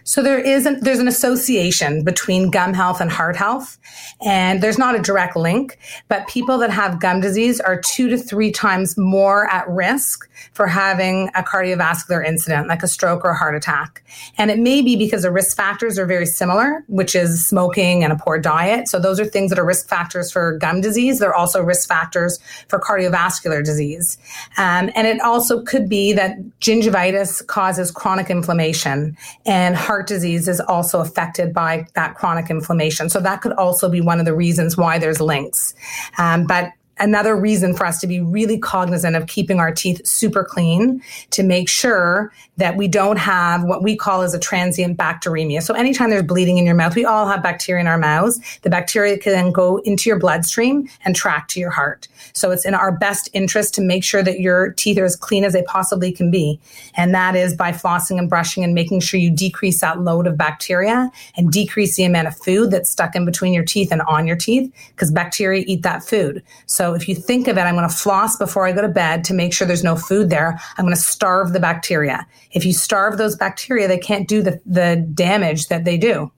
[0.05, 3.79] So there is an, there's an association between gum health and heart health,
[4.25, 8.19] and there's not a direct link, but people that have gum disease are two to
[8.19, 13.37] three times more at risk for having a cardiovascular incident like a stroke or a
[13.37, 14.03] heart attack.
[14.38, 18.12] And it may be because the risk factors are very similar, which is smoking and
[18.12, 18.88] a poor diet.
[18.88, 21.19] So those are things that are risk factors for gum disease.
[21.19, 22.38] They're also risk factors
[22.69, 24.19] for cardiovascular disease.
[24.57, 29.16] Um, and it also could be that gingivitis causes chronic inflammation
[29.47, 33.09] and heart disease is also affected by that chronic inflammation.
[33.09, 35.74] So that could also be one of the reasons why there's links.
[36.18, 40.45] Um, but another reason for us to be really cognizant of keeping our teeth super
[40.45, 45.63] clean to make sure that we don't have what we call as a transient bacteremia.
[45.63, 48.41] So anytime there's bleeding in your mouth, we all have bacteria in our mouths.
[48.63, 52.07] The bacteria can then go into your bloodstream and track to your heart.
[52.35, 55.45] So it's in our best interest to make sure that your teeth are as clean
[55.45, 56.61] as they possibly can be.
[56.97, 60.37] And that is by flossing and brushing and making sure you decrease that load of
[60.37, 64.27] bacteria and decrease the amount of food that's stuck in between your teeth and on
[64.27, 66.43] your teeth because bacteria eat that food.
[66.67, 69.24] So if you think of it, I'm going to floss before I go to bed
[69.24, 70.59] to make sure there's no food there.
[70.76, 72.26] I'm going to starve the bacteria.
[72.53, 76.31] If you starve those bacteria, they can't do the, the damage that they do.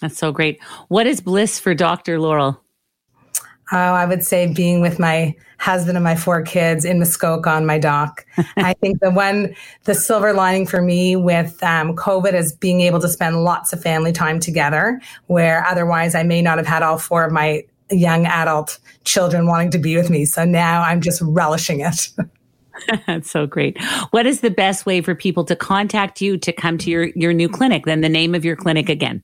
[0.00, 0.60] That's so great.
[0.88, 2.18] What is bliss for Dr.
[2.18, 2.60] Laurel?
[3.74, 7.64] Oh, I would say being with my husband and my four kids in Muskoka on
[7.64, 8.26] my dock.
[8.56, 13.00] I think the one, the silver lining for me with um, COVID is being able
[13.00, 16.98] to spend lots of family time together, where otherwise I may not have had all
[16.98, 20.24] four of my young adult children wanting to be with me.
[20.24, 22.08] So now I'm just relishing it.
[23.06, 23.80] That's so great.
[24.10, 27.32] What is the best way for people to contact you to come to your, your
[27.32, 27.84] new clinic?
[27.84, 29.22] Then the name of your clinic again.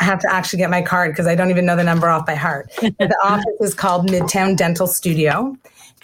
[0.00, 2.26] I have to actually get my card because I don't even know the number off
[2.26, 2.70] by heart.
[2.80, 5.56] the office is called Midtown Dental Studio.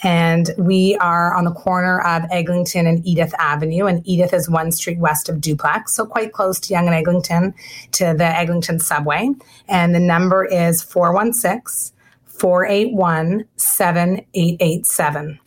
[0.02, 3.86] And we are on the corner of Eglinton and Edith Avenue.
[3.86, 7.54] And Edith is one street west of Duplex, so quite close to Yonge and Eglinton
[7.92, 9.28] to the Eglinton subway.
[9.68, 11.94] And the number is 416
[12.42, 15.38] 481 7887.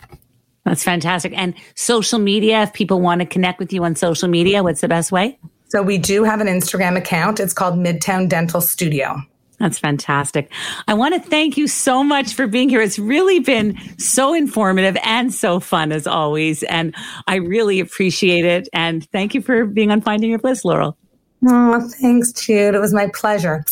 [0.64, 1.34] That's fantastic.
[1.36, 4.88] And social media, if people want to connect with you on social media, what's the
[4.88, 5.38] best way?
[5.68, 7.42] So we do have an Instagram account.
[7.42, 9.22] It's called Midtown Dental Studio.
[9.60, 10.50] That's fantastic.
[10.88, 12.82] I want to thank you so much for being here.
[12.82, 16.64] It's really been so informative and so fun as always.
[16.64, 16.96] And
[17.28, 18.70] I really appreciate it.
[18.72, 20.98] And thank you for being on Finding Your Bliss, Laurel.
[21.46, 22.74] Oh, thanks, Jude.
[22.74, 23.66] It was my pleasure.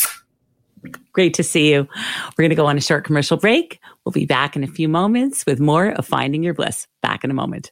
[1.14, 1.88] Great to see you.
[2.38, 3.80] We're going to go on a short commercial break.
[4.06, 6.88] We'll be back in a few moments with more of Finding Your Bliss.
[7.02, 7.72] Back in a moment.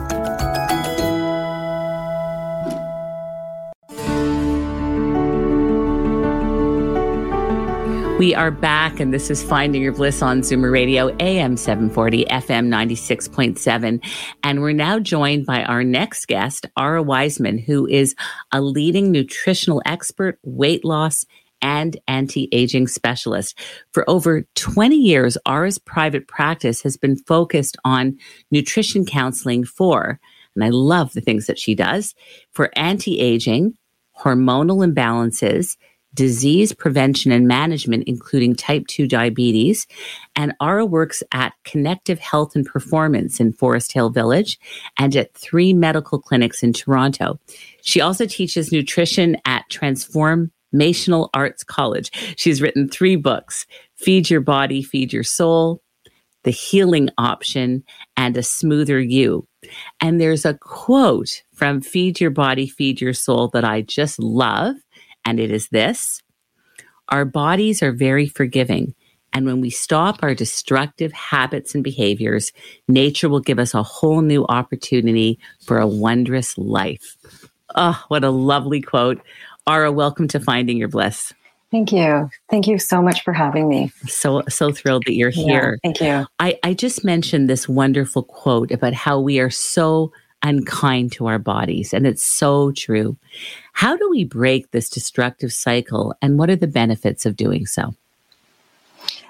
[8.21, 12.67] We are back, and this is Finding Your Bliss on Zoomer Radio, AM 740, FM
[12.67, 13.99] 96.7.
[14.43, 18.13] And we're now joined by our next guest, Ara Wiseman, who is
[18.51, 21.25] a leading nutritional expert, weight loss,
[21.63, 23.57] and anti aging specialist.
[23.91, 28.19] For over 20 years, Ara's private practice has been focused on
[28.51, 30.19] nutrition counseling for,
[30.53, 32.13] and I love the things that she does,
[32.51, 33.75] for anti aging,
[34.15, 35.75] hormonal imbalances,
[36.13, 39.87] disease prevention and management, including type 2 diabetes.
[40.35, 44.59] And Ara works at Connective Health and Performance in Forest Hill Village
[44.97, 47.39] and at three medical clinics in Toronto.
[47.81, 52.11] She also teaches nutrition at Transform Transformational Arts College.
[52.37, 55.81] She's written three books Feed Your Body, Feed Your Soul,
[56.43, 57.83] The Healing Option,
[58.17, 59.47] and A Smoother You.
[60.01, 64.75] And there's a quote from Feed Your Body, Feed Your Soul that I just love
[65.25, 66.21] and it is this
[67.09, 68.95] Our bodies are very forgiving.
[69.33, 72.51] And when we stop our destructive habits and behaviors,
[72.89, 77.15] nature will give us a whole new opportunity for a wondrous life.
[77.75, 79.21] Oh, what a lovely quote.
[79.67, 81.33] Ara, welcome to Finding Your Bliss.
[81.71, 82.29] Thank you.
[82.49, 83.93] Thank you so much for having me.
[84.05, 85.79] So so thrilled that you're here.
[85.83, 86.25] Yeah, thank you.
[86.39, 90.11] I, I just mentioned this wonderful quote about how we are so
[90.43, 91.93] unkind to our bodies.
[91.93, 93.17] And it's so true.
[93.73, 97.93] How do we break this destructive cycle and what are the benefits of doing so?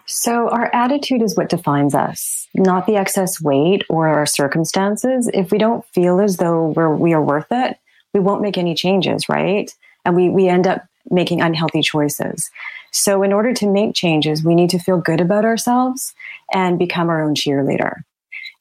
[0.07, 5.29] So, our attitude is what defines us, not the excess weight or our circumstances.
[5.33, 7.77] If we don't feel as though we're, we are worth it,
[8.13, 9.73] we won't make any changes, right?
[10.03, 12.51] And we, we end up making unhealthy choices.
[12.91, 16.13] So, in order to make changes, we need to feel good about ourselves
[16.53, 18.03] and become our own cheerleader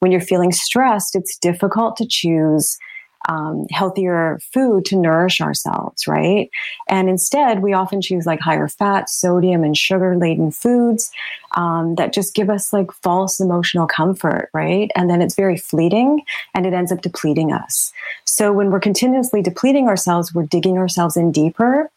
[0.00, 2.76] when you're feeling stressed, it's difficult to choose
[3.28, 6.50] um, healthier food to nourish ourselves, right?
[6.88, 11.12] And instead, we often choose like higher fat, sodium, and sugar laden foods
[11.54, 14.90] um, that just give us like false emotional comfort, right?
[14.96, 16.22] And then it's very fleeting
[16.54, 17.92] and it ends up depleting us.
[18.24, 21.90] So when we're continuously depleting ourselves, we're digging ourselves in deeper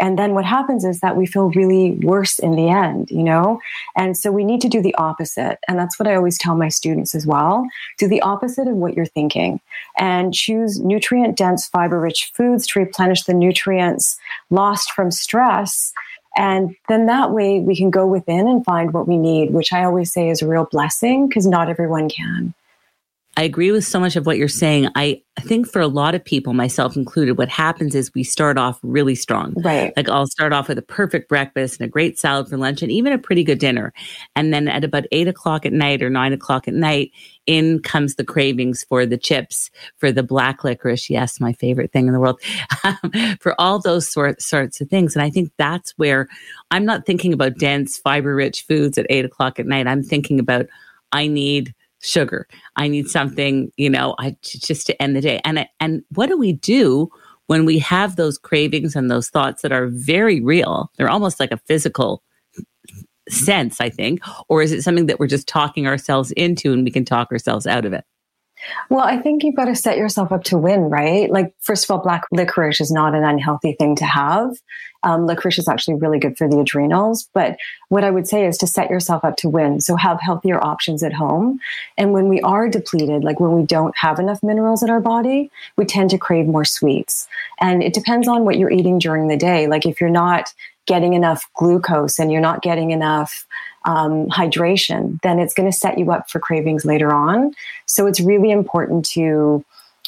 [0.00, 3.60] and then what happens is that we feel really worse in the end, you know?
[3.96, 5.58] And so we need to do the opposite.
[5.66, 7.66] And that's what I always tell my students as well.
[7.98, 9.60] Do the opposite of what you're thinking
[9.98, 14.18] and choose nutrient dense, fiber rich foods to replenish the nutrients
[14.50, 15.92] lost from stress.
[16.36, 19.84] And then that way we can go within and find what we need, which I
[19.84, 22.54] always say is a real blessing because not everyone can.
[23.38, 24.88] I agree with so much of what you're saying.
[24.96, 28.80] I think for a lot of people, myself included, what happens is we start off
[28.82, 29.54] really strong.
[29.62, 29.92] Right.
[29.96, 32.90] Like I'll start off with a perfect breakfast and a great salad for lunch and
[32.90, 33.92] even a pretty good dinner.
[34.34, 37.12] And then at about eight o'clock at night or nine o'clock at night,
[37.46, 41.08] in comes the cravings for the chips, for the black licorice.
[41.08, 42.40] Yes, my favorite thing in the world,
[43.40, 45.14] for all those sort, sorts of things.
[45.14, 46.26] And I think that's where
[46.72, 49.86] I'm not thinking about dense, fiber rich foods at eight o'clock at night.
[49.86, 50.66] I'm thinking about
[51.12, 52.46] I need sugar.
[52.76, 53.10] I need mm-hmm.
[53.10, 55.40] something, you know, I just to end the day.
[55.44, 57.08] And and what do we do
[57.46, 60.90] when we have those cravings and those thoughts that are very real?
[60.96, 62.22] They're almost like a physical
[63.28, 66.90] sense, I think, or is it something that we're just talking ourselves into and we
[66.90, 68.04] can talk ourselves out of it?
[68.90, 71.30] Well, I think you've got to set yourself up to win, right?
[71.30, 74.56] Like, first of all, black licorice is not an unhealthy thing to have.
[75.04, 77.28] Um, licorice is actually really good for the adrenals.
[77.32, 77.56] But
[77.88, 79.80] what I would say is to set yourself up to win.
[79.80, 81.60] So have healthier options at home.
[81.96, 85.50] And when we are depleted, like when we don't have enough minerals in our body,
[85.76, 87.28] we tend to crave more sweets.
[87.60, 89.68] And it depends on what you're eating during the day.
[89.68, 90.52] Like if you're not
[90.88, 93.46] getting enough glucose and you're not getting enough
[93.84, 97.54] um, hydration, then it's going to set you up for cravings later on.
[97.86, 99.64] So it's really important to,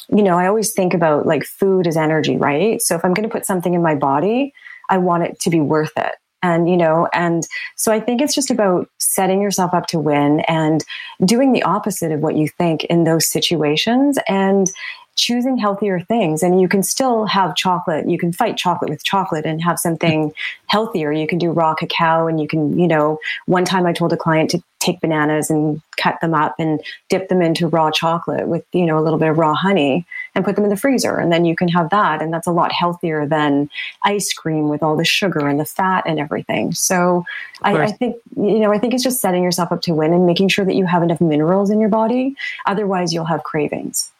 [0.09, 2.81] you know, I always think about like food as energy, right?
[2.81, 4.53] So if I'm going to put something in my body,
[4.89, 6.15] I want it to be worth it.
[6.43, 10.39] And, you know, and so I think it's just about setting yourself up to win
[10.47, 10.83] and
[11.23, 14.17] doing the opposite of what you think in those situations.
[14.27, 14.71] And
[15.15, 16.41] choosing healthier things.
[16.43, 18.09] And you can still have chocolate.
[18.09, 20.33] You can fight chocolate with chocolate and have something
[20.67, 21.11] healthier.
[21.11, 24.17] You can do raw cacao and you can you know one time i told a
[24.17, 28.65] client to take bananas and cut them up and dip them into raw chocolate with
[28.73, 31.17] you know a little bit of raw honey and put them in the freezer.
[31.17, 32.21] And then you can have that.
[32.21, 33.69] And that's a lot healthier than
[34.03, 36.73] ice cream with all the sugar and the fat and everything.
[36.73, 37.25] So
[37.61, 40.25] I, I think you know i think it's just setting yourself up to win and
[40.25, 42.35] making sure that you have enough minerals in your body.
[42.65, 44.11] Otherwise you'll have cravings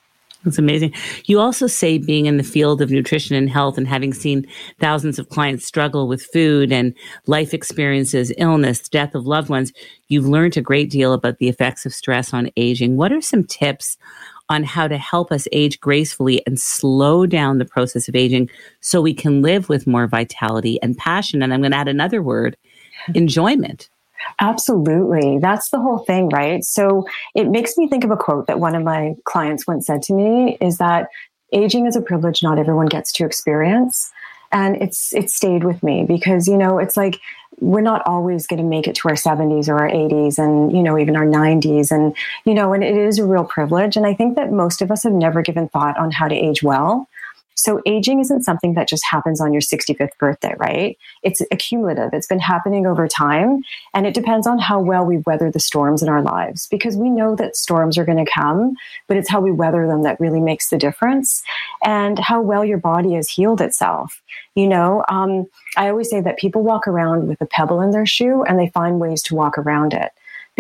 [0.44, 0.94] that's amazing.
[1.26, 4.48] You also say being in the field of nutrition and health and having seen
[4.80, 6.96] thousands of clients struggle with food and
[7.28, 9.72] life experiences, illness, death of loved ones,
[10.08, 12.98] you've learned a great deal about the effects of stress on aging.
[12.98, 13.98] What are some tips
[14.50, 19.00] on how to help us age gracefully and slow down the process of aging so
[19.00, 21.44] we can live with more vitality and passion?
[21.44, 22.58] And I'm going to add another word
[23.14, 23.90] enjoyment.
[24.40, 25.38] Absolutely.
[25.40, 26.64] That's the whole thing, right?
[26.64, 27.06] So
[27.36, 30.14] it makes me think of a quote that one of my clients once said to
[30.14, 31.08] me is that
[31.54, 34.12] aging is a privilege not everyone gets to experience.
[34.52, 37.20] And it's it stayed with me because, you know, it's like
[37.60, 40.82] we're not always going to make it to our 70s or our 80s and, you
[40.82, 41.92] know, even our 90s.
[41.92, 43.96] And, you know, and it is a real privilege.
[43.96, 46.64] And I think that most of us have never given thought on how to age
[46.64, 47.08] well.
[47.62, 50.98] So aging isn't something that just happens on your 65th birthday, right?
[51.24, 52.10] It's accumulative.
[52.14, 56.02] It's been happening over time and it depends on how well we weather the storms
[56.02, 58.76] in our lives because we know that storms are going to come,
[59.08, 61.44] but it's how we weather them that really makes the difference
[61.84, 64.22] and how well your body has healed itself.
[64.56, 65.48] You know, um,
[65.78, 68.70] I always say that people walk around with a pebble in their shoe and they
[68.70, 70.12] find ways to walk around it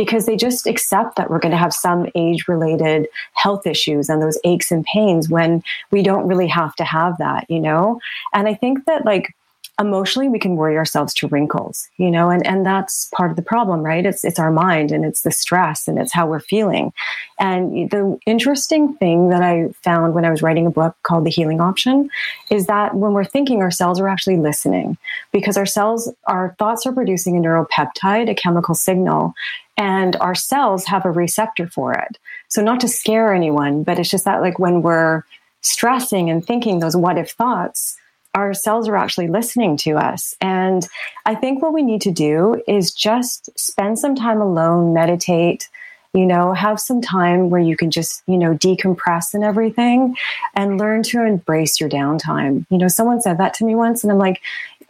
[0.04, 4.20] because they just accept that we're going to have some age related health issues and
[4.20, 8.00] those aches and pains when we don't really have to have that, you know?
[8.34, 9.36] And I think that like
[9.80, 13.42] emotionally we can worry ourselves to wrinkles you know and and that's part of the
[13.42, 14.06] problem right?
[14.06, 16.94] It's it's our mind and it's the stress and it's how we're feeling.
[17.40, 21.30] And the interesting thing that i found when i was writing a book called the
[21.30, 22.10] healing option
[22.50, 24.98] is that when we're thinking our cells are actually listening
[25.32, 29.34] because our cells our thoughts are producing a neuropeptide a chemical signal
[29.78, 32.18] and our cells have a receptor for it.
[32.50, 35.24] So not to scare anyone but it's just that like when we're
[35.62, 37.98] stressing and thinking those what if thoughts
[38.34, 40.36] our cells are actually listening to us.
[40.42, 40.88] And
[41.26, 45.70] I think what we need to do is just spend some time alone, meditate,
[46.14, 50.16] you know, have some time where you can just, you know, decompress and everything
[50.56, 52.66] and learn to embrace your downtime.
[52.70, 54.42] You know, someone said that to me once and I'm like,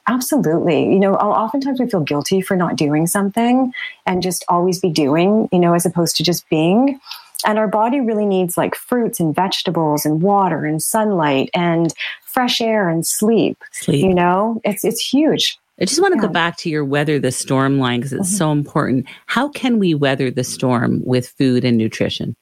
[0.07, 0.91] absolutely.
[0.91, 3.71] You know, oftentimes we feel guilty for not doing something
[4.05, 6.99] and just always be doing, you know, as opposed to just being.
[7.45, 11.93] And our body really needs like fruits and vegetables and water and sunlight and
[12.31, 13.57] fresh air and sleep.
[13.71, 14.03] Sleep.
[14.03, 15.57] You know, it's it's huge.
[15.79, 16.27] I just want to yeah.
[16.27, 18.37] go back to your weather the storm line because it's mm-hmm.
[18.37, 19.07] so important.
[19.25, 22.35] How can we weather the storm with food and nutrition?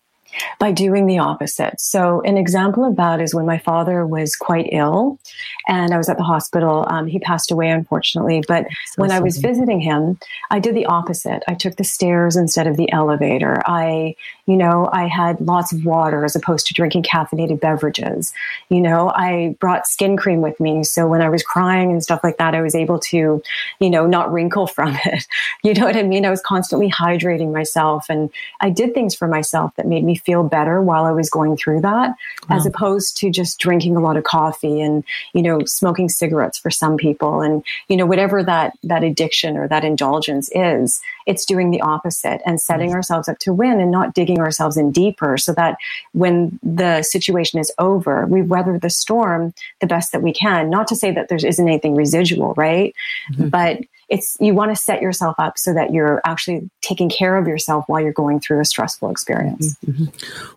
[0.59, 1.79] By doing the opposite.
[1.79, 5.19] So, an example of that is when my father was quite ill
[5.67, 6.85] and I was at the hospital.
[6.87, 8.43] Um, he passed away, unfortunately.
[8.47, 10.19] But so when I was visiting him,
[10.49, 11.43] I did the opposite.
[11.47, 13.61] I took the stairs instead of the elevator.
[13.65, 14.15] I,
[14.45, 18.33] you know, I had lots of water as opposed to drinking caffeinated beverages.
[18.69, 20.83] You know, I brought skin cream with me.
[20.83, 23.41] So, when I was crying and stuff like that, I was able to,
[23.79, 25.25] you know, not wrinkle from it.
[25.63, 26.25] You know what I mean?
[26.25, 28.29] I was constantly hydrating myself and
[28.61, 31.81] I did things for myself that made me feel better while I was going through
[31.81, 32.15] that,
[32.49, 32.55] wow.
[32.55, 35.03] as opposed to just drinking a lot of coffee and,
[35.33, 37.41] you know, smoking cigarettes for some people.
[37.41, 42.41] And, you know, whatever that, that addiction or that indulgence is, it's doing the opposite
[42.45, 42.95] and setting mm-hmm.
[42.95, 45.77] ourselves up to win and not digging ourselves in deeper so that
[46.13, 50.69] when the situation is over, we weather the storm the best that we can.
[50.69, 52.95] Not to say that there isn't anything residual, right?
[53.31, 53.49] Mm-hmm.
[53.49, 53.79] But
[54.09, 57.85] it's you want to set yourself up so that you're actually taking care of yourself
[57.87, 59.75] while you're going through a stressful experience.
[59.85, 60.05] Mm-hmm.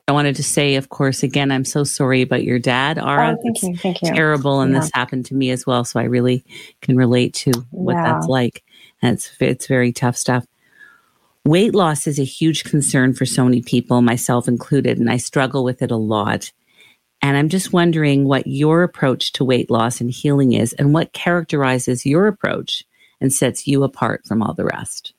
[0.08, 3.36] I wanted to say, of course, again, I'm so sorry about your dad, Ara.
[3.36, 4.14] Oh, thank you, thank you.
[4.14, 4.80] Terrible, and yeah.
[4.80, 6.44] this happened to me as well, so I really
[6.80, 8.12] can relate to what yeah.
[8.12, 8.64] that's like.
[9.02, 10.46] And it's it's very tough stuff.
[11.44, 15.64] Weight loss is a huge concern for so many people, myself included, and I struggle
[15.64, 16.52] with it a lot.
[17.20, 21.12] And I'm just wondering what your approach to weight loss and healing is and what
[21.12, 22.84] characterizes your approach
[23.22, 25.14] and sets you apart from all the rest.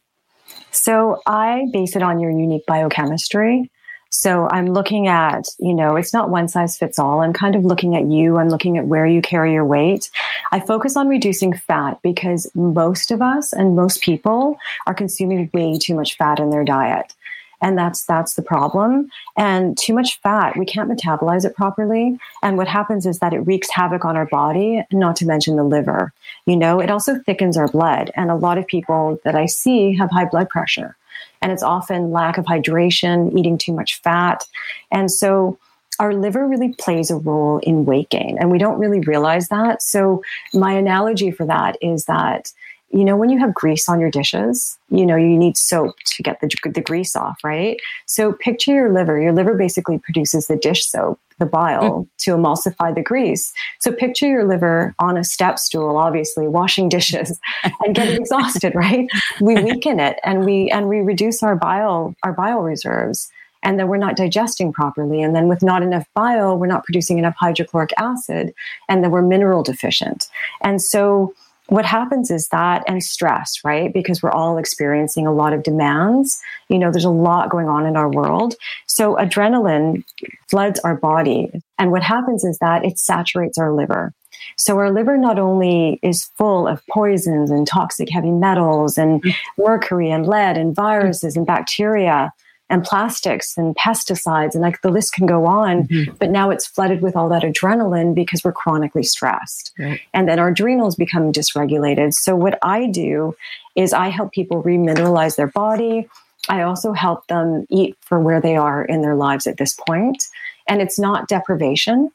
[0.71, 3.71] So I base it on your unique biochemistry.
[4.09, 7.21] So I'm looking at, you know, it's not one size fits all.
[7.21, 8.37] I'm kind of looking at you.
[8.37, 10.11] I'm looking at where you carry your weight.
[10.51, 15.79] I focus on reducing fat because most of us and most people are consuming way
[15.79, 17.15] too much fat in their diet
[17.63, 19.09] and that's that's the problem.
[19.37, 22.19] And too much fat we can't metabolize it properly.
[22.43, 25.63] And what happens is that it wreaks havoc on our body not to mention the
[25.63, 26.13] liver.
[26.45, 28.11] You know it also thickens our blood.
[28.15, 30.95] And a lot of people that i see have high blood pressure.
[31.41, 34.45] And it's often lack of hydration eating too much fat.
[34.91, 35.57] And so
[35.99, 38.37] our liver really plays a role in weight gain.
[38.39, 39.81] And we don't really realize that.
[39.81, 42.51] So my analogy for that is that
[42.93, 46.21] you know, when you have grease on your dishes, you know, you need soap to
[46.21, 47.79] get the, the grease off, right?
[48.05, 49.19] So picture your liver.
[49.19, 52.07] Your liver basically produces the dish soap, the bile, mm.
[52.19, 53.51] to emulsify the grease.
[53.79, 57.39] So picture your liver on a step stool, obviously washing dishes
[57.83, 59.07] and getting exhausted, right?
[59.41, 63.31] We weaken it and we, and we reduce our bile, our bile reserves
[63.63, 65.21] and then we're not digesting properly.
[65.21, 68.53] And then with not enough bile, we're not producing enough hydrochloric acid,
[68.89, 70.27] and then we're mineral deficient.
[70.61, 71.33] And so
[71.67, 73.93] what happens is that and stress, right?
[73.93, 76.41] Because we're all experiencing a lot of demands.
[76.67, 78.55] You know, there's a lot going on in our world.
[78.85, 80.03] So adrenaline
[80.49, 81.51] floods our body.
[81.79, 84.13] And what happens is that it saturates our liver.
[84.57, 89.61] So our liver not only is full of poisons and toxic heavy metals and mm-hmm.
[89.61, 92.33] mercury and lead and viruses and bacteria,
[92.73, 96.11] and plastics and pesticides and like the list can go on mm-hmm.
[96.15, 99.71] but now it's flooded with all that adrenaline because we're chronically stressed.
[99.77, 100.01] Right.
[100.11, 102.13] and then our adrenals become dysregulated.
[102.15, 103.35] So what i do
[103.75, 106.09] is i help people remineralize their body.
[106.49, 110.27] I also help them eat for where they are in their lives at this point.
[110.67, 112.09] And it's not deprivation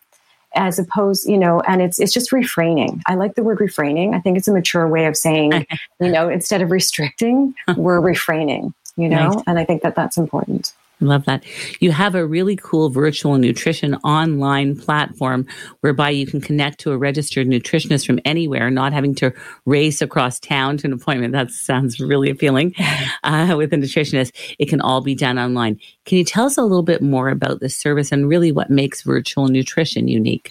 [0.54, 3.00] as opposed you know and it's it's just refraining.
[3.06, 4.14] I like the word refraining.
[4.14, 5.52] I think it's a mature way of saying
[6.00, 9.42] you know instead of restricting we're refraining you know, nice.
[9.46, 10.74] and I think that that's important.
[11.00, 11.44] Love that.
[11.78, 15.46] You have a really cool virtual nutrition online platform
[15.80, 19.32] whereby you can connect to a registered nutritionist from anywhere, not having to
[19.64, 21.32] race across town to an appointment.
[21.34, 22.74] That sounds really appealing
[23.22, 24.32] uh, with a nutritionist.
[24.58, 25.78] It can all be done online.
[26.04, 29.02] Can you tell us a little bit more about this service and really what makes
[29.02, 30.50] virtual nutrition unique?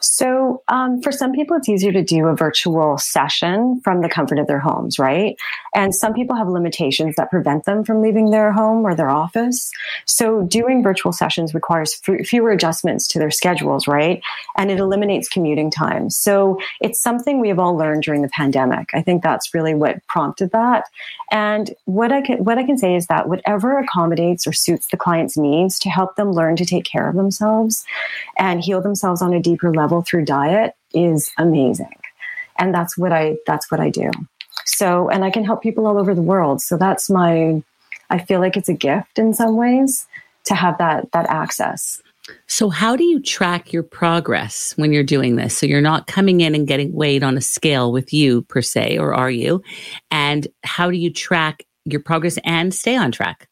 [0.00, 4.38] So, um, for some people, it's easier to do a virtual session from the comfort
[4.38, 5.36] of their homes, right?
[5.74, 9.70] And some people have limitations that prevent them from leaving their home or their office.
[10.06, 14.22] So, doing virtual sessions requires f- fewer adjustments to their schedules, right?
[14.56, 16.10] And it eliminates commuting time.
[16.10, 18.88] So, it's something we have all learned during the pandemic.
[18.94, 20.84] I think that's really what prompted that.
[21.30, 24.96] And what I can what I can say is that whatever accommodates or suits the
[24.96, 27.84] client's needs to help them learn to take care of themselves
[28.36, 31.94] and heal themselves on a deeper level through diet is amazing.
[32.58, 34.10] And that's what I that's what I do.
[34.64, 36.60] So, and I can help people all over the world.
[36.60, 37.62] So that's my
[38.10, 40.06] I feel like it's a gift in some ways
[40.44, 42.02] to have that that access.
[42.46, 45.58] So, how do you track your progress when you're doing this?
[45.58, 48.98] So, you're not coming in and getting weighed on a scale with you per se,
[48.98, 49.62] or are you?
[50.10, 53.48] And how do you track your progress and stay on track?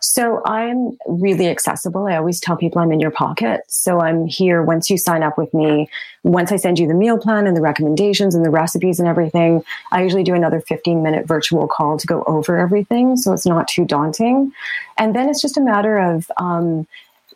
[0.00, 2.06] So I'm really accessible.
[2.06, 3.62] I always tell people I'm in your pocket.
[3.68, 5.88] So I'm here once you sign up with me.
[6.22, 9.64] Once I send you the meal plan and the recommendations and the recipes and everything,
[9.92, 13.16] I usually do another 15 minute virtual call to go over everything.
[13.16, 14.52] So it's not too daunting.
[14.98, 16.86] And then it's just a matter of, um,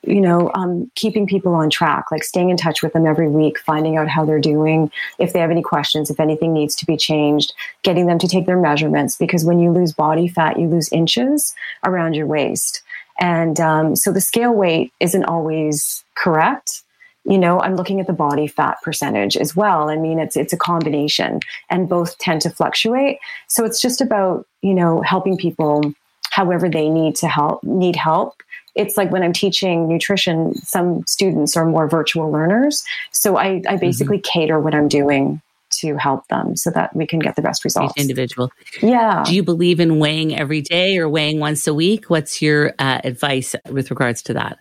[0.02, 3.58] you know, um, keeping people on track, like staying in touch with them every week,
[3.58, 6.96] finding out how they're doing, if they have any questions, if anything needs to be
[6.96, 9.16] changed, getting them to take their measurements.
[9.16, 12.82] Because when you lose body fat, you lose inches around your waist.
[13.18, 16.82] And um, so the scale weight isn't always correct.
[17.24, 19.90] You know, I'm looking at the body fat percentage as well.
[19.90, 23.18] I mean, it's it's a combination, and both tend to fluctuate.
[23.46, 25.92] So it's just about you know helping people
[26.30, 28.42] however they need to help need help
[28.74, 32.84] it's like when I'm teaching nutrition, some students are more virtual learners.
[33.12, 33.76] So I, I mm-hmm.
[33.78, 34.40] basically mm-hmm.
[34.40, 35.40] cater what I'm doing
[35.72, 37.94] to help them so that we can get the best results.
[37.96, 38.50] Each individual.
[38.82, 39.22] Yeah.
[39.24, 42.10] Do you believe in weighing every day or weighing once a week?
[42.10, 44.58] What's your uh, advice with regards to that?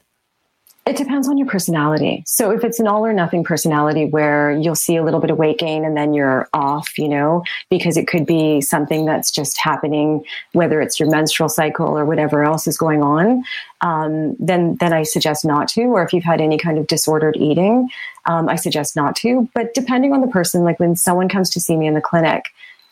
[0.89, 2.23] It depends on your personality.
[2.25, 5.37] So if it's an all or nothing personality where you'll see a little bit of
[5.37, 9.59] weight gain and then you're off, you know, because it could be something that's just
[9.59, 13.43] happening, whether it's your menstrual cycle or whatever else is going on,
[13.81, 15.83] um, then then I suggest not to.
[15.83, 17.87] Or if you've had any kind of disordered eating,
[18.25, 19.47] um, I suggest not to.
[19.53, 22.45] But depending on the person, like when someone comes to see me in the clinic,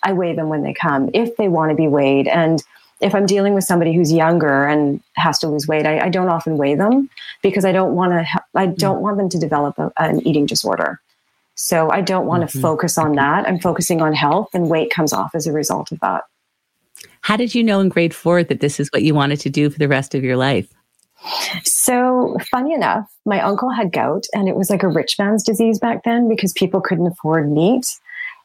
[0.04, 2.28] I weigh them when they come if they want to be weighed.
[2.28, 2.64] And
[3.00, 6.30] if I'm dealing with somebody who's younger and has to lose weight, I, I don't
[6.30, 7.10] often weigh them
[7.42, 8.42] because I don't want to.
[8.56, 8.78] I mm.
[8.78, 11.00] don't want them to develop a, an eating disorder.
[11.56, 12.62] So I don't want to mm-hmm.
[12.62, 13.48] focus on that.
[13.48, 16.24] I'm focusing on health, and weight comes off as a result of that.
[17.22, 19.70] How did you know in grade four that this is what you wanted to do
[19.70, 20.68] for the rest of your life?
[21.64, 25.80] So, funny enough, my uncle had gout, and it was like a rich man's disease
[25.80, 27.88] back then because people couldn't afford meat.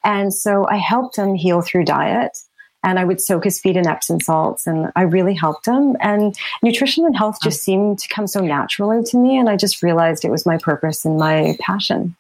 [0.05, 2.39] And so I helped him heal through diet
[2.83, 5.97] and I would soak his feet in Epsom salts and I really helped him.
[6.01, 9.39] And nutrition and health just seemed to come so naturally to me.
[9.39, 12.17] And I just realized it was my purpose and my passion.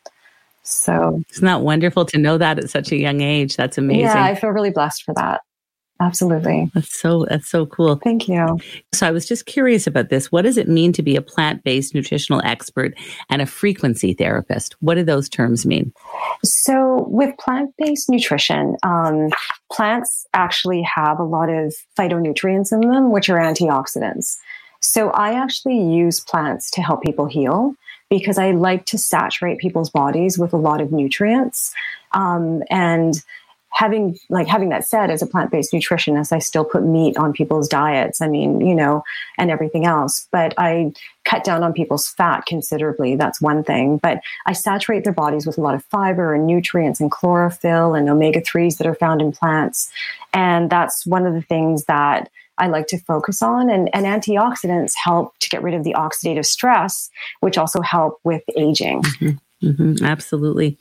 [0.62, 3.56] So it's not that wonderful to know that at such a young age.
[3.56, 4.04] That's amazing.
[4.04, 5.40] Yeah, I feel really blessed for that.
[6.02, 6.68] Absolutely.
[6.74, 7.94] That's so that's so cool.
[7.96, 8.58] Thank you.
[8.92, 10.32] So I was just curious about this.
[10.32, 12.94] What does it mean to be a plant-based nutritional expert
[13.30, 14.74] and a frequency therapist?
[14.80, 15.92] What do those terms mean?
[16.42, 19.28] So with plant-based nutrition, um,
[19.70, 24.38] plants actually have a lot of phytonutrients in them, which are antioxidants.
[24.80, 27.76] So I actually use plants to help people heal
[28.10, 31.72] because I like to saturate people's bodies with a lot of nutrients.
[32.10, 33.14] Um, and
[33.72, 37.68] having like having that said as a plant-based nutritionist i still put meat on people's
[37.68, 39.02] diets i mean you know
[39.38, 40.92] and everything else but i
[41.24, 45.58] cut down on people's fat considerably that's one thing but i saturate their bodies with
[45.58, 49.90] a lot of fiber and nutrients and chlorophyll and omega-3s that are found in plants
[50.34, 53.70] and that's one of the things that I like to focus on.
[53.70, 57.10] And, and, antioxidants help to get rid of the oxidative stress,
[57.40, 59.02] which also help with aging.
[59.02, 59.30] Mm-hmm.
[59.62, 60.76] Mm-hmm, absolutely.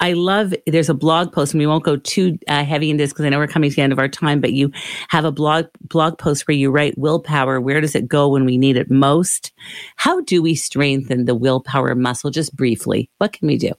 [0.00, 3.12] I love, there's a blog post and we won't go too uh, heavy in this
[3.12, 4.72] because I know we're coming to the end of our time, but you
[5.08, 7.60] have a blog, blog post where you write willpower.
[7.60, 9.52] Where does it go when we need it most?
[9.96, 12.30] How do we strengthen the willpower muscle?
[12.30, 13.72] Just briefly, what can we do?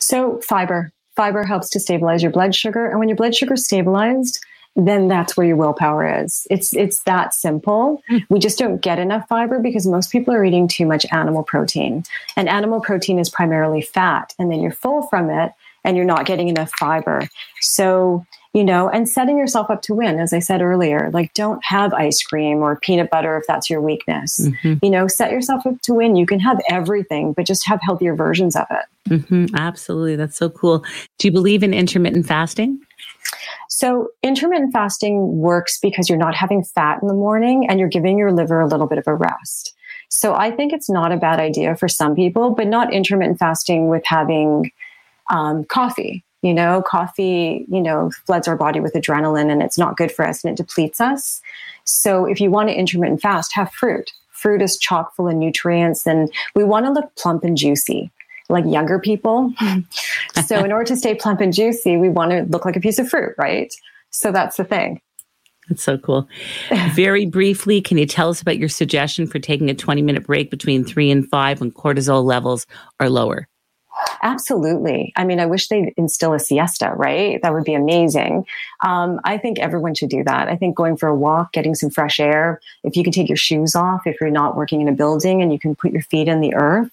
[0.00, 2.86] So fiber, fiber helps to stabilize your blood sugar.
[2.90, 4.44] And when your blood sugar is stabilized,
[4.86, 6.46] then that's where your willpower is.
[6.50, 8.00] It's it's that simple.
[8.10, 8.24] Mm.
[8.28, 12.04] We just don't get enough fiber because most people are eating too much animal protein.
[12.36, 15.52] And animal protein is primarily fat and then you're full from it
[15.84, 17.28] and you're not getting enough fiber.
[17.60, 18.24] So,
[18.54, 21.92] you know, and setting yourself up to win as I said earlier, like don't have
[21.92, 24.38] ice cream or peanut butter if that's your weakness.
[24.38, 24.74] Mm-hmm.
[24.80, 26.14] You know, set yourself up to win.
[26.14, 28.84] You can have everything, but just have healthier versions of it.
[29.10, 29.56] Mm-hmm.
[29.56, 30.14] Absolutely.
[30.14, 30.84] That's so cool.
[31.18, 32.80] Do you believe in intermittent fasting?
[33.68, 38.18] So intermittent fasting works because you're not having fat in the morning and you're giving
[38.18, 39.74] your liver a little bit of a rest.
[40.08, 43.88] So I think it's not a bad idea for some people, but not intermittent fasting
[43.88, 44.72] with having
[45.30, 46.24] um, coffee.
[46.40, 50.24] You know, coffee, you know, floods our body with adrenaline and it's not good for
[50.24, 51.42] us and it depletes us.
[51.82, 54.12] So if you want to intermittent fast, have fruit.
[54.30, 58.12] Fruit is chock full of nutrients and we want to look plump and juicy
[58.48, 59.52] like younger people.
[60.46, 62.98] so in order to stay plump and juicy, we want to look like a piece
[62.98, 63.72] of fruit, right?
[64.10, 65.00] So that's the thing.
[65.68, 66.26] That's so cool.
[66.94, 70.50] Very briefly, can you tell us about your suggestion for taking a 20 minute break
[70.50, 72.66] between three and five when cortisol levels
[73.00, 73.48] are lower?
[74.22, 75.12] Absolutely.
[75.16, 77.40] I mean, I wish they'd instill a siesta, right?
[77.42, 78.46] That would be amazing.
[78.82, 80.48] Um, I think everyone should do that.
[80.48, 83.36] I think going for a walk, getting some fresh air, if you can take your
[83.36, 86.28] shoes off, if you're not working in a building and you can put your feet
[86.28, 86.90] in the earth,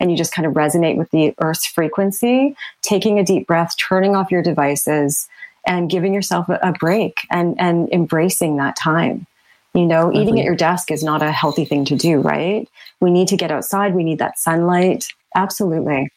[0.00, 4.14] and you just kind of resonate with the earth's frequency, taking a deep breath, turning
[4.14, 5.28] off your devices
[5.66, 9.26] and giving yourself a, break and, and embracing that time.
[9.74, 10.22] You know, Lovely.
[10.22, 12.68] eating at your desk is not a healthy thing to do, right?
[13.00, 13.94] We need to get outside.
[13.94, 15.06] We need that sunlight.
[15.34, 16.10] Absolutely.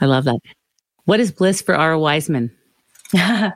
[0.00, 0.38] I love that.
[1.06, 2.52] What is bliss for Ara Wiseman?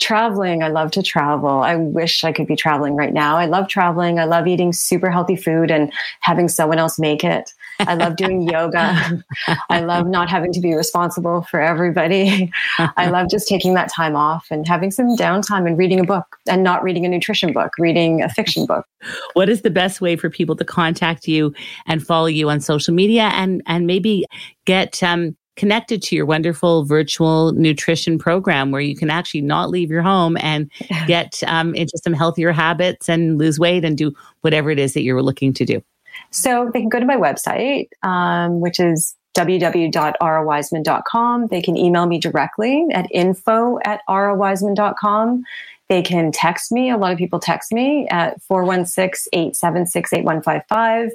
[0.00, 0.62] traveling.
[0.62, 1.62] I love to travel.
[1.62, 3.36] I wish I could be traveling right now.
[3.36, 4.18] I love traveling.
[4.18, 7.52] I love eating super healthy food and having someone else make it.
[7.80, 9.22] I love doing yoga.
[9.70, 12.50] I love not having to be responsible for everybody.
[12.78, 16.36] I love just taking that time off and having some downtime and reading a book
[16.48, 18.86] and not reading a nutrition book, reading a fiction book.
[19.34, 21.54] What is the best way for people to contact you
[21.86, 24.26] and follow you on social media and and maybe
[24.64, 29.90] get um, connected to your wonderful virtual nutrition program where you can actually not leave
[29.90, 30.70] your home and
[31.06, 35.02] get um, into some healthier habits and lose weight and do whatever it is that
[35.02, 35.82] you're looking to do?
[36.30, 41.46] So they can go to my website, um, which is www.arawiseman.com.
[41.48, 45.44] They can email me directly at info at arawiseman.com.
[45.88, 46.90] They can text me.
[46.90, 51.12] A lot of people text me at 416 876 8155.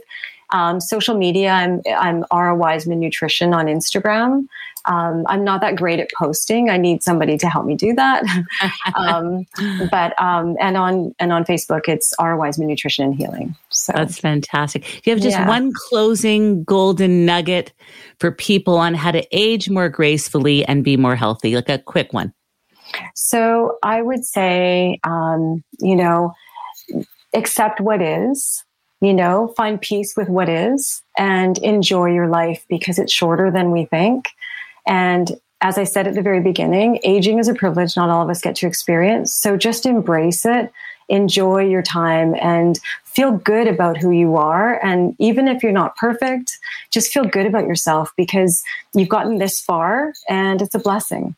[0.51, 4.47] Um, social media, I'm, I'm Ara Wiseman Nutrition on Instagram.
[4.85, 6.69] Um, I'm not that great at posting.
[6.69, 8.23] I need somebody to help me do that.
[8.95, 9.45] um,
[9.91, 13.55] but um, and on and on Facebook, it's Ara Wiseman Nutrition and Healing.
[13.69, 14.83] So that's fantastic.
[14.83, 15.47] Do you have just yeah.
[15.47, 17.73] one closing golden nugget
[18.19, 21.55] for people on how to age more gracefully and be more healthy?
[21.55, 22.33] Like a quick one.
[23.15, 26.33] So I would say, um, you know,
[27.33, 28.63] accept what is,
[29.01, 33.71] you know, find peace with what is and enjoy your life because it's shorter than
[33.71, 34.29] we think.
[34.85, 35.31] And
[35.61, 38.41] as I said at the very beginning, aging is a privilege not all of us
[38.41, 39.33] get to experience.
[39.33, 40.71] So just embrace it,
[41.09, 44.83] enjoy your time, and feel good about who you are.
[44.83, 46.57] And even if you're not perfect,
[46.91, 51.35] just feel good about yourself because you've gotten this far and it's a blessing.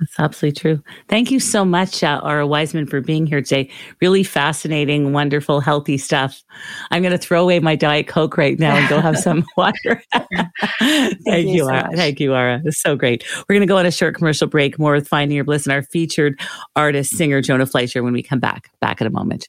[0.00, 0.82] That's absolutely true.
[1.08, 3.70] Thank you so much, uh, Ara Wiseman, for being here today.
[4.00, 6.42] Really fascinating, wonderful, healthy stuff.
[6.90, 10.02] I'm going to throw away my Diet Coke right now and go have some water.
[10.12, 11.90] Thank, Thank, you, so Ara.
[11.94, 12.62] Thank you, Ara.
[12.64, 13.24] It's so great.
[13.46, 14.78] We're going to go on a short commercial break.
[14.78, 16.40] More with Finding Your Bliss and our featured
[16.76, 18.70] artist, singer, Jonah Fleischer, when we come back.
[18.80, 19.48] Back in a moment.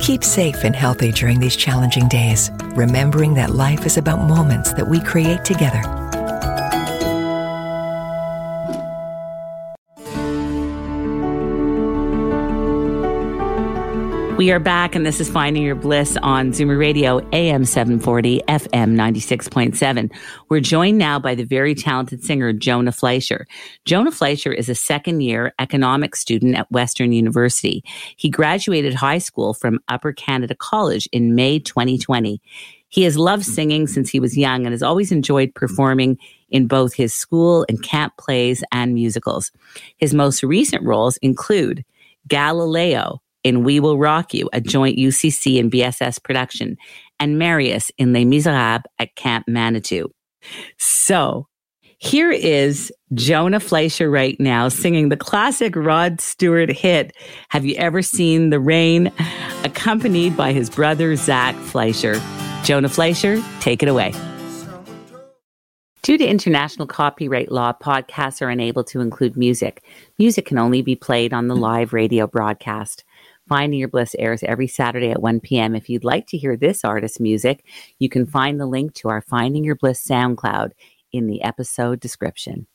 [0.00, 4.86] Keep safe and healthy during these challenging days, remembering that life is about moments that
[4.86, 5.82] we create together.
[14.44, 18.94] We are back, and this is Finding Your Bliss on Zoomer Radio, AM 740, FM
[18.94, 20.14] 96.7.
[20.50, 23.46] We're joined now by the very talented singer, Jonah Fleischer.
[23.86, 27.82] Jonah Fleischer is a second year economics student at Western University.
[28.18, 32.38] He graduated high school from Upper Canada College in May 2020.
[32.88, 36.18] He has loved singing since he was young and has always enjoyed performing
[36.50, 39.52] in both his school and camp plays and musicals.
[39.96, 41.82] His most recent roles include
[42.28, 46.76] Galileo, in We Will Rock You, a joint UCC and BSS production,
[47.20, 50.08] and Marius in Les Miserables at Camp Manitou.
[50.78, 51.46] So
[51.98, 57.16] here is Jonah Fleischer right now singing the classic Rod Stewart hit,
[57.50, 59.12] Have You Ever Seen the Rain?
[59.64, 62.20] accompanied by his brother, Zach Fleischer.
[62.64, 64.12] Jonah Fleischer, take it away.
[66.02, 69.82] Due to international copyright law, podcasts are unable to include music.
[70.18, 73.04] Music can only be played on the live radio broadcast.
[73.48, 75.74] Finding Your Bliss airs every Saturday at 1 p.m.
[75.74, 77.64] If you'd like to hear this artist's music,
[77.98, 80.70] you can find the link to our Finding Your Bliss SoundCloud
[81.12, 82.66] in the episode description.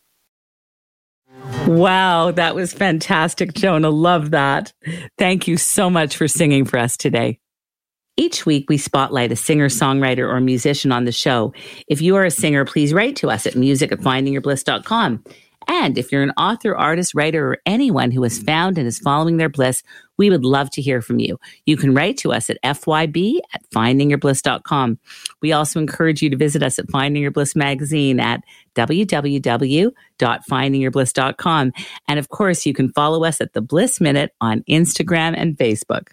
[1.67, 3.89] Wow, that was fantastic, Jonah.
[3.89, 4.73] Love that.
[5.17, 7.39] Thank you so much for singing for us today.
[8.17, 11.53] Each week, we spotlight a singer, songwriter, or musician on the show.
[11.87, 15.23] If you are a singer, please write to us at music at findingyourbliss.com.
[15.69, 19.37] And if you're an author, artist, writer, or anyone who has found and is following
[19.37, 19.83] their bliss,
[20.19, 21.39] we would love to hear from you.
[21.65, 24.99] You can write to us at fyb at findingyourbliss.com.
[25.41, 28.43] We also encourage you to visit us at Finding Your Bliss magazine at
[28.75, 31.71] www.findingyourbliss.com.
[32.07, 36.09] And of course, you can follow us at the Bliss Minute on Instagram and Facebook.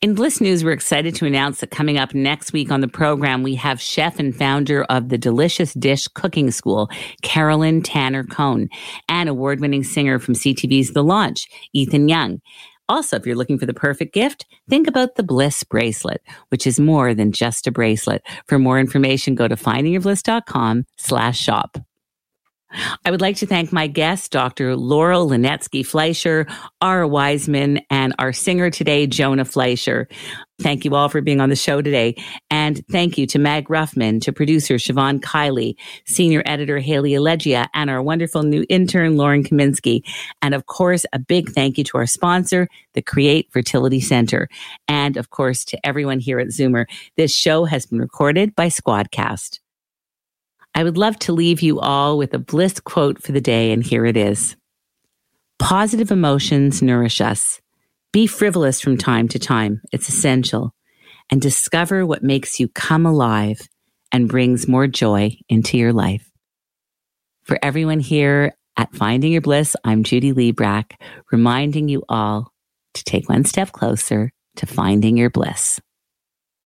[0.00, 3.42] In Bliss News, we're excited to announce that coming up next week on the program,
[3.42, 6.88] we have chef and founder of the Delicious Dish Cooking School,
[7.22, 8.68] Carolyn Tanner Cohn,
[9.08, 12.40] and award winning singer from CTV's The Launch, Ethan Young.
[12.88, 16.78] Also, if you're looking for the perfect gift, think about the Bliss bracelet, which is
[16.78, 18.22] more than just a bracelet.
[18.46, 21.78] For more information, go to findingyourbliss.com slash shop.
[23.04, 24.76] I would like to thank my guests, Dr.
[24.76, 26.46] Laurel Linetsky Fleischer,
[26.82, 30.08] Ara Wiseman, and our singer today, Jonah Fleischer.
[30.60, 32.16] Thank you all for being on the show today.
[32.50, 35.74] And thank you to Mag Ruffman, to producer Siobhan Kiley,
[36.06, 40.00] senior editor Haley Allegia, and our wonderful new intern, Lauren Kaminsky.
[40.42, 44.48] And of course, a big thank you to our sponsor, the Create Fertility Center.
[44.88, 46.86] And of course, to everyone here at Zoomer.
[47.16, 49.60] This show has been recorded by Squadcast.
[50.76, 53.82] I would love to leave you all with a bliss quote for the day, and
[53.82, 54.56] here it is
[55.58, 57.62] Positive emotions nourish us.
[58.12, 60.74] Be frivolous from time to time, it's essential,
[61.30, 63.58] and discover what makes you come alive
[64.12, 66.30] and brings more joy into your life.
[67.44, 70.92] For everyone here at Finding Your Bliss, I'm Judy Librach,
[71.32, 72.52] reminding you all
[72.92, 75.80] to take one step closer to finding your bliss.